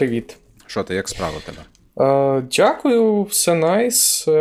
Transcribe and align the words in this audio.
Привіт. 0.00 0.36
Що 0.66 0.82
ти, 0.82 0.94
як 0.94 1.08
справа 1.08 1.34
тебе? 1.46 1.58
Е, 2.38 2.42
Дякую, 2.52 3.22
все 3.22 3.54
найс. 3.54 4.28
Е, 4.28 4.32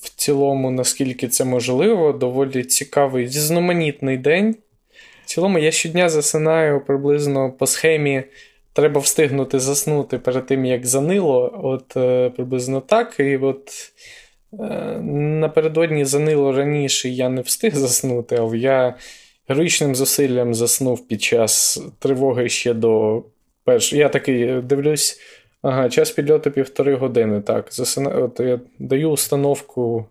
в 0.00 0.10
цілому, 0.16 0.70
наскільки 0.70 1.28
це 1.28 1.44
можливо, 1.44 2.12
доволі 2.12 2.64
цікавий, 2.64 3.24
різноманітний 3.24 4.16
день. 4.16 4.56
В 5.24 5.26
цілому, 5.26 5.58
я 5.58 5.70
щодня 5.70 6.08
засинаю 6.08 6.84
приблизно 6.86 7.52
по 7.52 7.66
схемі. 7.66 8.22
Треба 8.72 9.00
встигнути 9.00 9.58
заснути 9.58 10.18
перед 10.18 10.46
тим, 10.46 10.64
як 10.64 10.86
занило. 10.86 11.60
От 11.62 11.96
е, 11.96 12.30
приблизно 12.30 12.80
так. 12.80 13.20
І 13.20 13.36
от 13.36 13.70
е, 14.52 14.64
напередодні 15.40 16.04
занило 16.04 16.52
раніше 16.52 17.08
я 17.08 17.28
не 17.28 17.40
встиг 17.40 17.74
заснути, 17.74 18.36
але 18.36 18.58
я 18.58 18.94
героїчним 19.48 19.94
зусиллям 19.94 20.54
заснув 20.54 21.08
під 21.08 21.22
час 21.22 21.82
тривоги 21.98 22.48
ще 22.48 22.74
до 22.74 23.22
першої. 23.64 24.02
Я 24.02 24.08
такий 24.08 24.60
дивлюсь. 24.60 25.20
Ага, 25.62 25.88
час 25.88 26.10
підльоту 26.10 26.50
півтори 26.50 26.94
години. 26.94 27.40
Так, 27.40 27.66
засина... 27.70 28.10
От 28.10 28.40
я 28.40 28.60
даю 28.78 29.10
установку 29.10 30.06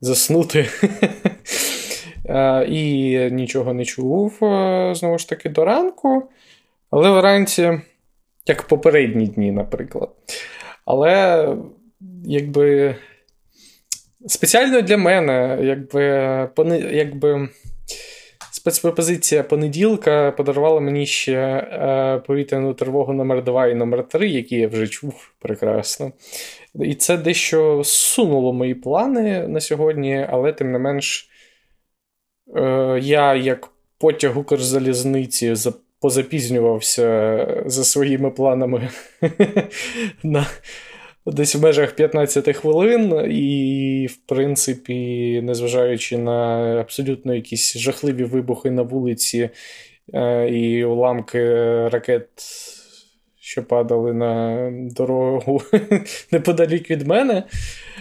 заснути. 0.00 0.68
І 2.68 3.18
нічого 3.32 3.74
не 3.74 3.84
чув, 3.84 4.36
знову 4.96 5.18
ж 5.18 5.28
таки, 5.28 5.48
до 5.48 5.64
ранку. 5.64 6.28
Але 6.90 7.10
вранці, 7.10 7.80
як 8.46 8.62
попередні 8.62 9.26
дні, 9.26 9.52
наприклад. 9.52 10.10
Але, 10.84 11.48
якби. 12.24 12.96
Спеціально 14.26 14.80
для 14.80 14.96
мене, 14.96 15.58
якби, 15.62 16.04
якби 16.92 17.48
спецпропозиція 18.62 19.42
понеділка 19.42 20.30
подарувала 20.30 20.80
мені 20.80 21.06
ще 21.06 21.32
е, 21.32 22.22
повітряну 22.26 22.74
тривогу 22.74 23.12
номер 23.12 23.44
2 23.44 23.66
і 23.66 23.74
номер 23.74 24.08
3 24.08 24.28
які 24.28 24.56
я 24.56 24.68
вже 24.68 24.88
чув 24.88 25.32
прекрасно. 25.38 26.12
І 26.74 26.94
це 26.94 27.16
дещо 27.16 27.82
сунуло 27.84 28.52
мої 28.52 28.74
плани 28.74 29.48
на 29.48 29.60
сьогодні, 29.60 30.26
але 30.30 30.52
тим 30.52 30.72
не 30.72 30.78
менш, 30.78 31.28
е, 32.56 32.98
я, 33.02 33.34
як 33.34 33.68
потяг 33.98 34.38
Укрзалізниці, 34.38 35.54
позапізнювався 36.00 37.46
за 37.66 37.84
своїми 37.84 38.30
планами 38.30 38.88
на 40.22 40.46
десь 41.26 41.54
в 41.54 41.62
межах 41.62 41.92
15 41.92 42.56
хвилин, 42.56 43.30
і, 43.30 44.06
в 44.10 44.16
принципі, 44.16 45.40
незважаючи 45.42 46.18
на 46.18 46.58
абсолютно 46.80 47.34
якісь 47.34 47.76
жахливі 47.76 48.24
вибухи 48.24 48.70
на 48.70 48.82
вулиці 48.82 49.50
е, 50.14 50.48
і 50.50 50.84
уламки 50.84 51.44
ракет. 51.88 52.28
Що 53.44 53.64
падали 53.64 54.12
на 54.12 54.68
дорогу 54.72 55.62
неподалік 56.32 56.90
від 56.90 57.06
мене, 57.06 57.42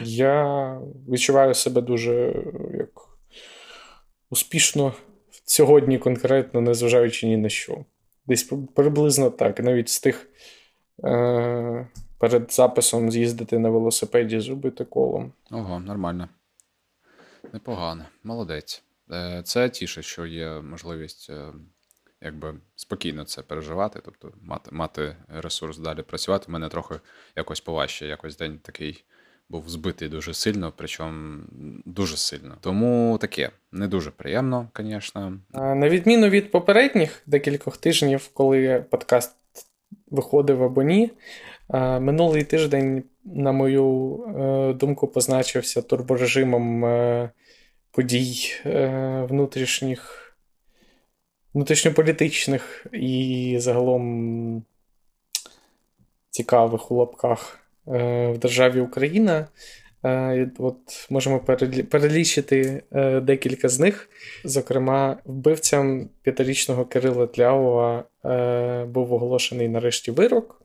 я 0.04 0.78
відчуваю 1.10 1.54
себе 1.54 1.82
дуже 1.82 2.34
як 2.78 2.90
успішно 4.30 4.94
сьогодні, 5.46 5.98
конкретно, 5.98 6.62
незважаючи 6.62 7.28
ні 7.28 7.38
на 7.38 7.50
що. 7.50 7.86
Десь 8.28 8.52
приблизно 8.76 9.30
так, 9.30 9.60
навіть 9.60 9.90
з 9.90 10.00
тих 10.00 10.30
е- 11.04 11.88
перед 12.22 12.54
записом 12.54 13.12
з'їздити 13.12 13.60
на 13.60 13.70
велосипеді, 13.70 14.40
зробити 14.40 14.86
колом. 14.86 15.32
Ого, 15.52 15.80
нормально. 15.80 16.30
Непогано, 17.54 18.06
молодець. 18.24 18.84
Е, 19.12 19.42
це 19.46 19.70
тіше, 19.70 20.02
що 20.02 20.26
є 20.26 20.50
можливість 20.50 21.30
е, 21.30 21.54
якби 22.22 22.54
спокійно 22.76 23.24
це 23.24 23.42
переживати, 23.42 24.00
тобто 24.06 24.32
мати 24.42 24.70
мати 24.72 25.16
ресурс 25.28 25.78
далі 25.78 26.02
працювати. 26.02 26.46
У 26.48 26.52
мене 26.52 26.70
трохи 26.70 26.96
якось 27.36 27.62
поважче, 27.62 28.08
якось 28.08 28.38
день 28.38 28.60
такий 28.62 29.04
був 29.50 29.70
збитий 29.70 30.10
дуже 30.10 30.34
сильно, 30.34 30.74
причому 30.76 31.44
дуже 31.86 32.18
сильно. 32.18 32.58
Тому 32.62 33.18
таке 33.22 33.50
не 33.72 33.88
дуже 33.88 34.12
приємно, 34.12 34.70
звісно. 34.76 35.40
На 35.54 35.90
відміну 35.90 36.30
від 36.30 36.52
попередніх 36.52 37.24
декількох 37.26 37.78
тижнів, 37.78 38.30
коли 38.34 38.86
подкаст 38.90 39.36
виходив 40.12 40.64
або 40.64 40.84
ні. 40.84 41.12
Минулий 41.74 42.44
тиждень, 42.44 43.04
на 43.26 43.52
мою 43.52 44.20
е, 44.28 44.74
думку, 44.74 45.08
позначився 45.08 45.82
турборежимом 45.82 46.86
е, 46.86 47.30
подій 47.92 48.54
е, 48.66 49.26
внутрішніх, 49.30 50.34
внутрішньополітичних 51.54 52.86
і 52.94 53.56
загалом 53.60 54.64
цікавих 56.30 56.92
у 56.92 56.96
лапках 56.96 57.60
в 57.86 58.38
державі 58.38 58.80
Україна. 58.82 59.48
От 60.58 61.08
Можемо 61.10 61.40
перелічити 61.90 62.84
декілька 63.24 63.70
з 63.70 63.80
них. 63.80 64.10
Зокрема, 64.44 65.18
вбивцям 65.26 66.10
п'ятирічного 66.22 66.86
Кирила 66.86 67.28
Тляова 67.28 68.04
був 68.86 69.14
оголошений 69.14 69.68
нарешті 69.68 70.12
вирок. 70.12 70.62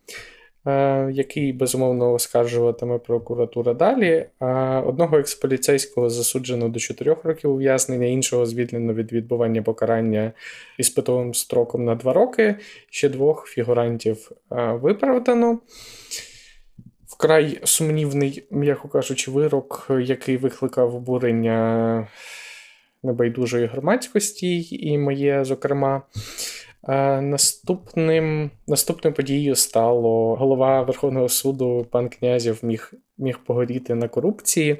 Е, 0.66 1.08
який 1.12 1.52
безумовно 1.52 2.12
оскаржуватиме 2.12 2.98
прокуратура 2.98 3.74
далі. 3.74 4.26
А 4.38 4.80
одного 4.80 5.18
експоліцейського 5.18 6.10
засуджено 6.10 6.68
до 6.68 6.78
4 6.78 7.16
років 7.24 7.50
ув'язнення, 7.50 8.06
іншого 8.06 8.46
звільнено 8.46 8.94
від 8.94 9.12
відбування 9.12 9.62
покарання 9.62 10.32
іспитовим 10.78 11.34
строком 11.34 11.84
на 11.84 11.94
2 11.94 12.12
роки. 12.12 12.56
Ще 12.90 13.08
двох 13.08 13.46
фігурантів 13.46 14.30
е, 14.52 14.72
виправдано. 14.72 15.58
Вкрай 17.06 17.60
сумнівний, 17.64 18.46
м'яко 18.50 18.88
кажучи, 18.88 19.30
вирок, 19.30 19.90
який 20.00 20.36
викликав 20.36 20.94
обурення 20.94 22.08
небайдужої 23.02 23.66
громадськості, 23.66 24.76
і 24.86 24.98
моє, 24.98 25.44
зокрема. 25.44 26.02
Наступним 27.20 28.50
Наступною 28.66 29.14
подією 29.14 29.56
стало 29.56 30.36
голова 30.36 30.82
Верховного 30.82 31.28
суду 31.28 31.86
пан 31.90 32.08
Князів 32.08 32.58
міг 32.62 32.92
міг 33.18 33.38
погоріти 33.46 33.94
на 33.94 34.08
корупції. 34.08 34.78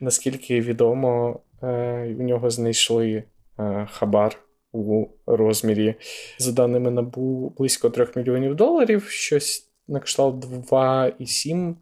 Наскільки 0.00 0.60
відомо, 0.60 1.40
е, 1.62 2.14
в 2.18 2.20
нього 2.20 2.50
знайшли 2.50 3.22
е, 3.58 3.88
хабар 3.90 4.38
у 4.72 5.06
розмірі, 5.26 5.94
за 6.38 6.52
даними 6.52 6.90
набу, 6.90 7.54
близько 7.58 7.90
3 7.90 8.06
мільйонів 8.16 8.54
доларів, 8.54 9.04
щось 9.08 9.70
на 9.88 10.00
кшталт 10.00 10.44
2,7 10.44 11.74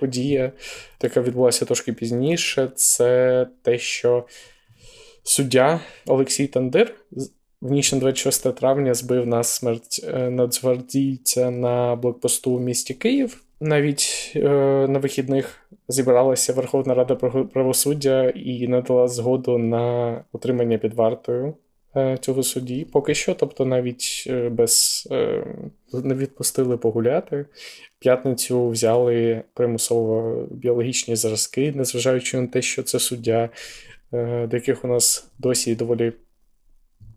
подія, 0.00 0.52
яка 1.02 1.20
відбулася 1.20 1.64
трошки 1.64 1.92
пізніше. 1.92 2.72
Це 2.74 3.46
те, 3.62 3.78
що 3.78 4.26
суддя 5.22 5.80
Олексій 6.06 6.46
Тандир 6.46 6.94
в 7.64 7.70
ніч 7.70 7.92
на 7.92 7.98
26 7.98 8.54
травня 8.54 8.94
збив 8.94 9.26
на 9.26 9.42
смерть 9.44 10.06
е, 10.08 10.30
нацгвардійця 10.30 11.50
на 11.50 11.96
блокпосту 11.96 12.50
у 12.50 12.60
місті 12.60 12.94
Київ. 12.94 13.42
Навіть 13.60 14.32
е, 14.36 14.48
на 14.88 14.98
вихідних 14.98 15.68
зібралася 15.88 16.52
Верховна 16.52 16.94
Рада 16.94 17.14
правосуддя 17.44 18.30
і 18.30 18.68
надала 18.68 19.08
згоду 19.08 19.58
на 19.58 20.24
утримання 20.32 20.78
під 20.78 20.94
вартою 20.94 21.54
е, 21.96 22.18
цього 22.20 22.42
судді. 22.42 22.86
Поки 22.92 23.14
що, 23.14 23.34
тобто, 23.34 23.64
навіть 23.64 24.24
е, 24.26 24.48
без 24.48 25.08
е, 25.10 25.44
не 25.92 26.14
відпустили 26.14 26.76
погуляти. 26.76 27.46
П'ятницю 27.98 28.68
взяли 28.68 29.42
примусово 29.54 30.46
біологічні 30.50 31.16
зразки, 31.16 31.72
незважаючи 31.72 32.40
на 32.40 32.46
те, 32.46 32.62
що 32.62 32.82
це 32.82 32.98
суддя, 32.98 33.48
е, 34.12 34.46
до 34.46 34.56
яких 34.56 34.84
у 34.84 34.88
нас 34.88 35.30
досі 35.38 35.74
доволі 35.74 36.12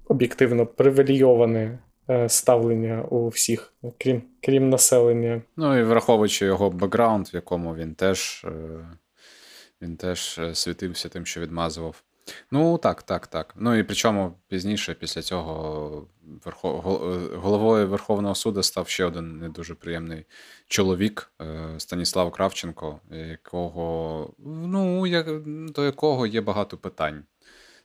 об'єктивно 0.10 0.66
привілейоване 0.66 1.80
е, 2.10 2.30
ставлення 2.30 3.02
у 3.02 3.28
всіх, 3.28 3.74
крім 3.98 4.22
крім 4.42 4.70
населення. 4.70 5.42
Ну 5.58 5.80
і 5.80 5.84
враховуючи 5.84 6.46
його 6.46 6.70
бекграунд, 6.70 7.28
в 7.28 7.36
якому 7.36 7.76
він 7.76 7.96
теж 7.96 8.46
е, 8.46 8.52
він 9.82 9.98
теж 9.98 10.40
е, 10.40 10.56
світився 10.56 11.10
тим, 11.10 11.26
що 11.26 11.42
відмазував. 11.42 12.04
Ну, 12.52 12.78
так, 12.78 13.04
так, 13.04 13.28
так. 13.28 13.54
Ну 13.58 13.76
і 13.76 13.84
причому 13.84 14.34
пізніше, 14.48 14.94
після 14.94 15.22
цього, 15.22 16.08
верхов... 16.46 16.82
головою 17.36 17.88
Верховного 17.88 18.36
суду 18.36 18.64
став 18.64 18.88
ще 18.88 19.06
один 19.06 19.38
не 19.38 19.50
дуже 19.50 19.76
приємний 19.76 20.26
чоловік 20.68 21.32
Станіслав 21.78 22.32
Кравченко, 22.32 23.00
якого, 23.12 24.34
ну, 24.46 25.08
як... 25.08 25.28
до 25.46 25.86
якого 25.86 26.28
є 26.28 26.42
багато 26.42 26.78
питань 26.78 27.24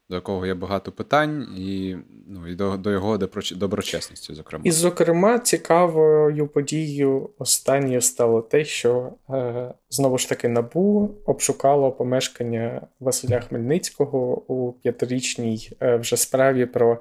до 0.08 0.16
якого 0.16 0.46
є 0.46 0.54
багато 0.54 0.92
питань, 0.92 1.48
і 1.56 1.96
ну, 2.28 2.48
і 2.48 2.54
до 2.54 2.76
до 2.76 2.90
його 2.90 3.18
доброчесності, 3.56 4.34
зокрема. 4.34 4.62
І, 4.66 4.70
зокрема, 4.70 5.38
цікавою 5.38 6.46
подією 6.46 7.30
останньою 7.38 8.00
стало 8.00 8.42
те, 8.42 8.64
що 8.64 9.12
е, 9.30 9.74
знову 9.90 10.18
ж 10.18 10.28
таки 10.28 10.48
набу 10.48 11.10
обшукало 11.26 11.92
помешкання 11.92 12.86
Василя 13.00 13.40
Хмельницького 13.40 14.42
у 14.46 14.72
п'ятирічній 14.72 15.70
е, 15.80 15.96
вже 15.96 16.16
справі 16.16 16.66
про 16.66 17.00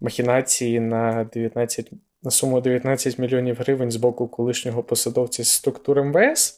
махінації 0.00 0.80
на 0.80 1.24
19 1.34 1.92
на 2.22 2.30
суму 2.30 2.60
19 2.60 3.18
мільйонів 3.18 3.56
гривень 3.58 3.90
з 3.90 3.96
боку 3.96 4.28
колишнього 4.28 4.82
посадовця 4.82 5.44
з 5.44 5.48
структур 5.48 6.04
МВС. 6.04 6.54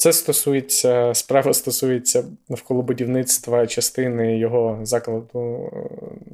Це 0.00 0.12
стосується, 0.12 1.14
справа 1.14 1.54
стосується 1.54 2.24
навколо 2.48 2.82
будівництва 2.82 3.66
частини 3.66 4.38
його 4.38 4.80
закладу 4.82 5.70
е, 5.72 5.80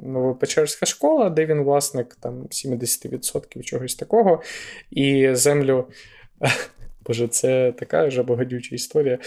Новопечерська 0.02 0.86
школа, 0.86 1.30
де 1.30 1.46
він 1.46 1.62
власник 1.62 2.16
там 2.20 2.42
70% 2.42 3.62
чогось 3.62 3.94
такого. 3.94 4.42
І 4.90 5.28
землю. 5.32 5.84
Боже, 7.06 7.28
це 7.28 7.72
така 7.72 8.06
вже 8.06 8.22
багатюча 8.22 8.74
історія. 8.74 9.18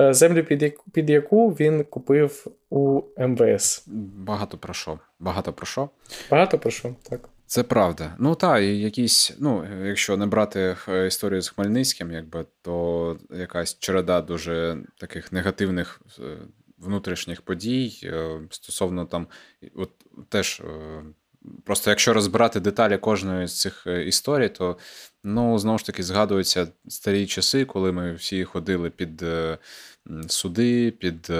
Е, 0.00 0.14
землю, 0.14 0.44
під 0.44 0.62
яку, 0.62 0.90
під 0.90 1.10
яку 1.10 1.48
він 1.48 1.84
купив 1.84 2.46
у 2.70 3.02
МВС. 3.18 3.82
Багато 4.16 4.58
про 4.58 4.74
що. 4.74 4.98
Багато 5.20 5.52
про 5.52 5.66
що. 5.66 5.88
Багато 6.30 6.58
про 6.58 6.70
що, 6.70 6.94
так. 7.02 7.28
Це 7.50 7.62
правда. 7.62 8.16
Ну 8.18 8.34
так, 8.34 8.62
і 8.62 8.78
якісь, 8.78 9.32
ну, 9.38 9.66
якщо 9.86 10.16
не 10.16 10.26
брати 10.26 10.76
історію 11.06 11.42
з 11.42 11.48
Хмельницьким, 11.48 12.12
якби, 12.12 12.46
то 12.62 13.18
якась 13.30 13.78
череда 13.78 14.20
дуже 14.20 14.78
таких 14.98 15.32
негативних 15.32 16.00
е, 16.18 16.22
внутрішніх 16.78 17.42
подій 17.42 18.00
е, 18.04 18.40
стосовно 18.50 19.06
там, 19.06 19.26
от 19.74 19.90
теж. 20.28 20.60
Е, 20.60 21.02
просто 21.64 21.90
якщо 21.90 22.12
розбирати 22.12 22.60
деталі 22.60 22.98
кожної 22.98 23.46
з 23.46 23.60
цих 23.60 23.86
історій, 24.06 24.48
то 24.48 24.78
ну, 25.24 25.58
знову 25.58 25.78
ж 25.78 25.86
таки 25.86 26.02
згадуються 26.02 26.68
старі 26.88 27.26
часи, 27.26 27.64
коли 27.64 27.92
ми 27.92 28.14
всі 28.14 28.44
ходили 28.44 28.90
під 28.90 29.24
суди, 30.28 30.90
під 30.90 31.32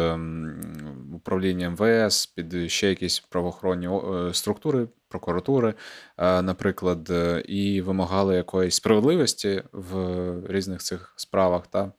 управління 1.15 1.71
МВС, 1.71 2.29
під 2.35 2.71
ще 2.71 2.89
якісь 2.89 3.21
правоохоронні 3.21 3.89
структури 4.33 4.89
прокуратури, 5.11 5.75
е, 6.19 6.43
наприклад, 6.43 7.11
е, 7.11 7.45
і 7.49 7.81
вимагали 7.81 8.37
якоїсь 8.37 8.75
справедливості 8.75 9.63
в 9.73 10.33
різних 10.49 10.81
цих 10.81 11.15
справах. 11.17 11.67
Та? 11.67 11.93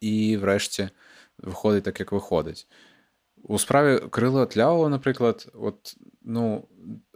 І, 0.00 0.36
врешті, 0.36 0.88
виходить 1.38 1.84
так, 1.84 2.00
як 2.00 2.12
виходить. 2.12 2.66
У 3.42 3.58
справі 3.58 4.00
Кирила 4.10 4.46
Тлявова, 4.46 4.88
наприклад, 4.88 5.48
от, 5.54 5.96
ну, 6.22 6.68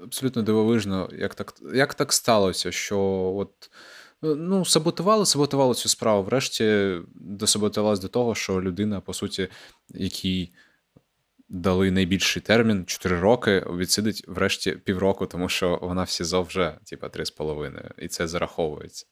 абсолютно 0.02 0.42
дивовижно, 0.42 1.08
як 1.12 1.34
так 1.34 1.54
як 1.74 1.94
так 1.94 2.12
сталося, 2.12 2.72
що 2.72 3.00
от, 3.36 3.70
ну, 4.22 4.64
саботували, 4.64 5.26
саботували 5.26 5.74
цю 5.74 5.88
справу. 5.88 6.22
Врешті 6.22 6.96
досаботувалась 7.14 8.00
до 8.00 8.08
того, 8.08 8.34
що 8.34 8.62
людина, 8.62 9.00
по 9.00 9.14
суті, 9.14 9.48
якій 9.88 10.52
дали 11.48 11.90
найбільший 11.90 12.42
термін 12.42 12.84
4 12.86 13.20
роки, 13.20 13.64
відсидить 13.76 14.24
врешті 14.28 14.72
півроку, 14.72 15.26
тому 15.26 15.48
що 15.48 15.78
вона 15.82 16.02
в 16.02 16.10
СІЗО 16.10 16.42
вже, 16.42 16.74
типа, 16.84 17.06
3,5, 17.06 17.90
і 17.98 18.08
це 18.08 18.26
зараховується. 18.26 19.06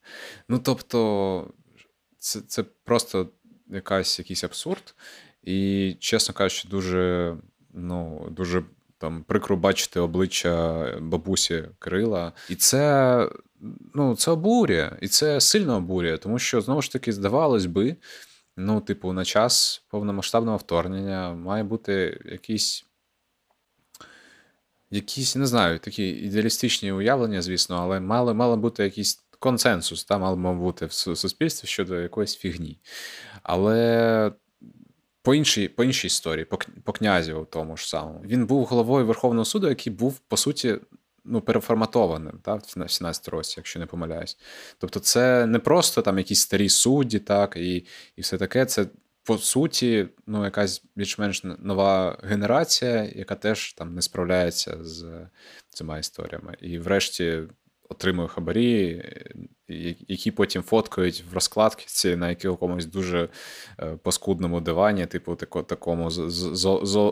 Ну 0.48 0.58
тобто, 0.58 1.50
це 2.18 2.40
це 2.40 2.62
просто 2.84 3.28
якась, 3.66 4.18
якийсь 4.18 4.44
абсурд. 4.44 4.94
І, 5.42 5.96
чесно 6.00 6.34
кажучи, 6.34 6.68
дуже, 6.68 7.36
ну, 7.74 8.28
дуже. 8.30 8.62
Там 8.98 9.24
прикро 9.24 9.56
бачити 9.56 10.00
обличчя 10.00 10.84
бабусі 11.00 11.64
Кирила. 11.78 12.32
І 12.48 12.54
це 12.54 13.28
ну, 13.94 14.16
це 14.16 14.30
обурює, 14.30 14.92
і 15.00 15.08
це 15.08 15.40
сильно 15.40 15.76
обурює, 15.76 16.18
тому 16.18 16.38
що, 16.38 16.60
знову 16.60 16.82
ж 16.82 16.92
таки, 16.92 17.12
здавалось 17.12 17.66
би, 17.66 17.96
Ну, 18.56 18.80
типу, 18.80 19.12
на 19.12 19.24
час 19.24 19.84
повномасштабного 19.88 20.56
вторгнення 20.56 21.34
має 21.34 21.64
бути 21.64 22.20
якісь. 22.24 22.84
Якісь, 24.90 25.36
не 25.36 25.46
знаю, 25.46 25.78
такі 25.78 26.08
ідеалістичні 26.08 26.92
уявлення, 26.92 27.42
звісно, 27.42 27.76
але 27.76 28.00
мало 28.00 28.34
мало 28.34 28.56
бути 28.56 28.84
якийсь 28.84 29.26
консенсус, 29.38 30.04
та 30.04 30.18
мало 30.18 30.36
мав 30.36 30.58
бути 30.58 30.86
в 30.86 30.92
суспільстві 30.92 31.68
щодо 31.68 32.00
якоїсь 32.00 32.36
фігні. 32.36 32.78
Але 33.42 34.32
по 35.22 35.34
іншій 35.34 35.68
по 35.68 35.84
іншій 35.84 36.06
історії, 36.06 36.44
по, 36.44 36.58
по 36.84 36.92
князю 36.92 37.46
тому 37.50 37.76
ж 37.76 37.88
самому, 37.88 38.20
він 38.24 38.46
був 38.46 38.64
головою 38.64 39.06
Верховного 39.06 39.44
суду, 39.44 39.68
який 39.68 39.92
був, 39.92 40.18
по 40.18 40.36
суті, 40.36 40.78
ну, 41.26 41.40
переформатованим 41.40 42.38
та, 42.42 42.54
в 42.54 42.90
17 42.90 43.28
році, 43.28 43.54
якщо 43.56 43.80
не 43.80 43.86
помиляюсь. 43.86 44.38
Тобто, 44.78 45.00
це 45.00 45.46
не 45.46 45.58
просто 45.58 46.02
там 46.02 46.18
якісь 46.18 46.40
старі 46.40 46.68
судді, 46.68 47.18
так, 47.18 47.56
і 47.56 47.86
і 48.16 48.20
все 48.20 48.38
таке. 48.38 48.66
Це 48.66 48.86
по 49.22 49.38
суті 49.38 50.08
ну, 50.26 50.44
якась 50.44 50.82
більш-менш 50.96 51.44
нова 51.44 52.18
генерація, 52.22 53.10
яка 53.14 53.34
теж 53.34 53.72
там 53.72 53.94
не 53.94 54.02
справляється 54.02 54.76
з 54.80 55.26
цими 55.68 56.00
історіями. 56.00 56.56
І 56.60 56.78
врешті. 56.78 57.42
Отримує 57.88 58.28
хабарі, 58.28 59.04
які 60.08 60.30
потім 60.30 60.62
фоткають 60.62 61.24
в 61.30 61.34
розкладці 61.34 62.16
на 62.16 62.30
якомусь 62.30 62.86
дуже 62.86 63.28
е, 63.80 63.98
паскудному 64.02 64.60
дивані, 64.60 65.06
типу 65.06 65.36
такому 65.36 66.08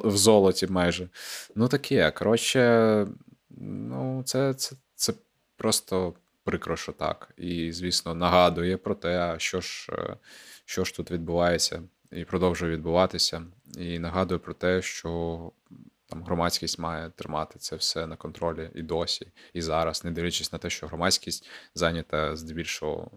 в 0.05 0.17
золоті 0.17 0.67
майже. 0.67 1.09
Ну 1.55 1.69
таке. 1.69 2.11
Коротше, 2.11 3.07
Ну, 3.67 4.23
це, 4.27 4.55
це, 4.55 4.77
це 4.95 5.13
просто 5.57 6.15
прикро, 6.45 6.77
що 6.77 6.93
так. 6.93 7.33
І, 7.37 7.73
звісно, 7.73 8.15
нагадує 8.15 8.77
про 8.77 8.95
те, 8.95 9.35
що 9.39 9.61
ж, 9.61 9.93
е, 9.93 10.17
що 10.65 10.85
ж 10.85 10.95
тут 10.97 11.11
відбувається, 11.11 11.83
і 12.13 12.25
продовжує 12.25 12.73
відбуватися. 12.73 13.43
І 13.79 13.99
нагадує 13.99 14.39
про 14.39 14.55
те, 14.55 14.83
що 14.83 15.53
там 16.07 16.25
громадськість 16.25 16.79
має 16.79 17.11
тримати 17.11 17.59
це 17.59 17.77
все 17.77 18.07
на 18.07 18.17
контролі 18.17 18.71
і 18.75 18.83
досі, 18.83 19.27
і 19.53 19.63
зараз, 19.63 20.05
не 20.05 20.11
дивлячись 20.11 20.53
на 20.53 20.59
те, 20.59 20.71
що 20.71 20.87
громадськість 20.87 21.49
зайнята 21.75 22.37
здебільшого 22.37 23.11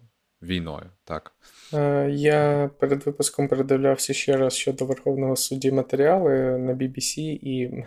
війною. 0.47 0.85
так. 1.03 1.31
Е, 1.73 2.09
я 2.11 2.69
перед 2.79 3.05
випуском 3.05 3.47
передивлявся 3.47 4.13
ще 4.13 4.37
раз 4.37 4.53
щодо 4.53 4.85
Верховного 4.85 5.35
судді 5.35 5.71
матеріали 5.71 6.57
на 6.57 6.73
BBC, 6.73 7.19
і 7.19 7.83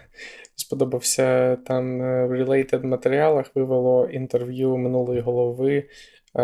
сподобався 0.57 1.57
там 1.57 2.03
е, 2.03 2.27
в 2.27 2.33
related 2.33 2.87
матеріалах 2.87 3.47
вивело 3.55 4.09
інтерв'ю 4.09 4.77
минулої 4.77 5.21
голови 5.21 5.89
е, 6.37 6.43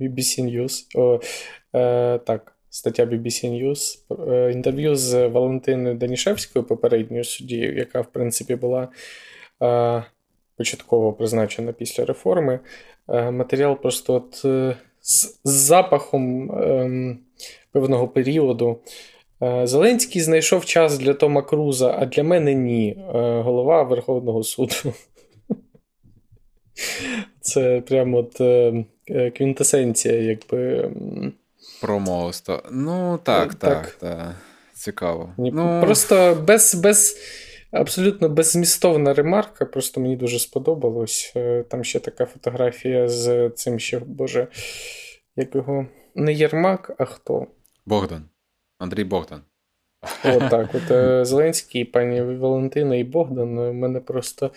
BBC 0.00 0.40
News. 0.40 0.98
О, 0.98 1.20
Так, 2.18 2.56
стаття 2.70 3.04
BBC 3.04 3.50
News. 3.50 3.98
Інтерв'ю 4.50 4.96
з 4.96 5.28
Валентиною 5.28 5.94
Данішевською, 5.94 6.64
попередньою 6.64 7.24
суддією, 7.24 7.76
яка, 7.76 8.00
в 8.00 8.12
принципі, 8.12 8.56
була 8.56 8.88
початково 10.56 11.12
призначена 11.12 11.72
після 11.72 12.04
реформи. 12.04 12.60
Матеріал 13.08 13.76
просто 13.76 14.14
от 14.14 14.44
з 15.08 15.40
запахом 15.44 16.52
ем, 16.52 17.18
певного 17.72 18.08
періоду. 18.08 18.78
Е, 19.42 19.66
Зеленський 19.66 20.22
знайшов 20.22 20.64
час 20.64 20.98
для 20.98 21.14
Тома 21.14 21.42
Круза, 21.42 21.96
а 21.98 22.06
для 22.06 22.22
мене 22.22 22.54
ні. 22.54 22.90
Е, 22.90 23.42
голова 23.42 23.82
Верховного 23.82 24.42
суду. 24.42 24.74
Це 27.40 27.82
прямо 27.86 28.16
от 28.18 28.40
е, 28.40 28.84
квінтесенція, 29.36 30.14
якби. 30.14 30.90
Промоуста. 31.80 32.62
Ну, 32.70 33.18
так, 33.22 33.54
так, 33.54 33.82
так. 33.82 33.94
так. 33.94 34.36
Цікаво. 34.74 35.34
Ну... 35.38 35.82
Просто 35.84 36.44
без 36.46 36.74
без 36.74 37.16
Абсолютно 37.70 38.28
беззмістовна 38.28 39.14
ремарка, 39.14 39.66
просто 39.66 40.00
мені 40.00 40.16
дуже 40.16 40.38
сподобалось. 40.38 41.32
Е, 41.36 41.64
там 41.68 41.84
ще 41.84 42.00
така 42.00 42.26
фотографія 42.26 43.08
з 43.08 43.50
цим 43.50 43.78
ще, 43.78 43.98
Боже, 43.98 44.48
як 45.36 45.54
його. 45.54 45.86
Не 46.14 46.32
Єрмак, 46.32 46.90
а 46.98 47.04
хто? 47.04 47.46
Богдан. 47.86 48.28
Андрій 48.78 49.04
Богдан. 49.04 49.42
О, 50.24 50.38
так. 50.38 50.74
От 50.74 50.90
е, 50.90 51.24
Зеленський, 51.24 51.84
пані 51.84 52.22
Валентина 52.22 52.96
і 52.96 53.04
Богдан. 53.04 53.58
У 53.58 53.72
мене 53.72 54.00
просто 54.00 54.50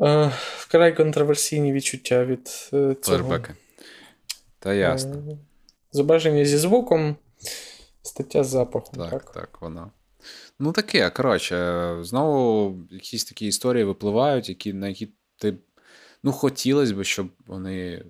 е, 0.00 0.32
вкрай 0.58 0.96
контроверсійні 0.96 1.72
відчуття 1.72 2.24
від 2.24 2.48
цього. 2.48 2.94
Флешбеки. 3.02 3.54
Та 4.58 4.74
ясно. 4.74 5.38
Зображення 5.92 6.44
зі 6.44 6.56
звуком, 6.56 7.16
стаття 8.02 8.44
з 8.44 8.48
запахом. 8.48 8.94
Так, 8.98 9.10
так, 9.10 9.32
так 9.32 9.58
вона. 9.60 9.90
Ну, 10.62 10.72
таке, 10.72 11.10
коротше, 11.10 11.96
знову 12.00 12.78
якісь 12.90 13.24
такі 13.24 13.46
історії 13.46 13.84
випливають, 13.84 14.48
які, 14.48 14.72
на 14.72 14.88
які 14.88 15.08
ти 15.36 15.58
ну, 16.22 16.32
хотілося 16.32 16.94
б, 16.94 17.04
щоб 17.04 17.28
вони 17.46 18.04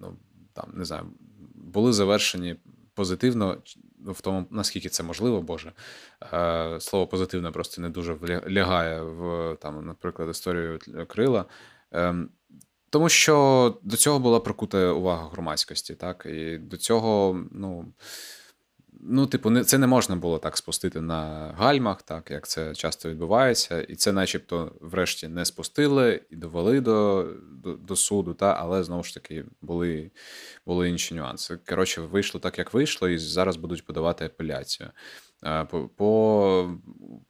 ну, 0.00 0.16
там, 0.52 0.72
не 0.74 0.84
знаю, 0.84 1.06
були 1.54 1.92
завершені 1.92 2.56
позитивно, 2.94 3.62
в 4.06 4.20
тому, 4.20 4.46
наскільки 4.50 4.88
це 4.88 5.02
можливо, 5.02 5.42
Боже. 5.42 5.72
Е, 6.32 6.80
Слово 6.80 7.06
позитивне 7.06 7.50
просто 7.50 7.82
не 7.82 7.88
дуже 7.88 8.18
лягає 8.50 9.02
в, 9.02 9.56
там, 9.60 9.86
наприклад, 9.86 10.28
історію 10.28 10.78
Крила. 11.08 11.44
Е, 11.94 12.14
тому 12.90 13.08
що 13.08 13.78
до 13.82 13.96
цього 13.96 14.18
була 14.18 14.40
прикута 14.40 14.92
увага 14.92 15.28
громадськості, 15.32 15.94
так? 15.94 16.26
І 16.26 16.58
до 16.58 16.76
цього, 16.76 17.40
ну 17.52 17.92
Ну, 18.92 19.26
типу, 19.26 19.60
це 19.60 19.78
не 19.78 19.86
можна 19.86 20.16
було 20.16 20.38
так 20.38 20.56
спустити 20.56 21.00
на 21.00 21.52
гальмах, 21.58 22.02
так 22.02 22.30
як 22.30 22.48
це 22.48 22.74
часто 22.74 23.10
відбувається, 23.10 23.80
і 23.80 23.96
це, 23.96 24.12
начебто, 24.12 24.76
врешті 24.80 25.28
не 25.28 25.44
спустили 25.44 26.20
і 26.30 26.36
довели 26.36 26.80
до 26.80 27.28
до, 27.52 27.72
до 27.72 27.96
суду, 27.96 28.34
та, 28.34 28.56
але 28.60 28.84
знову 28.84 29.02
ж 29.02 29.14
таки 29.14 29.44
були 29.60 30.10
були 30.66 30.88
інші 30.88 31.14
нюанси. 31.14 31.58
Коротше, 31.68 32.00
вийшло 32.00 32.40
так, 32.40 32.58
як 32.58 32.74
вийшло, 32.74 33.08
і 33.08 33.18
зараз 33.18 33.56
будуть 33.56 33.86
подавати 33.86 34.24
апеляцію. 34.24 34.90
По, 35.70 35.90
по 35.96 36.70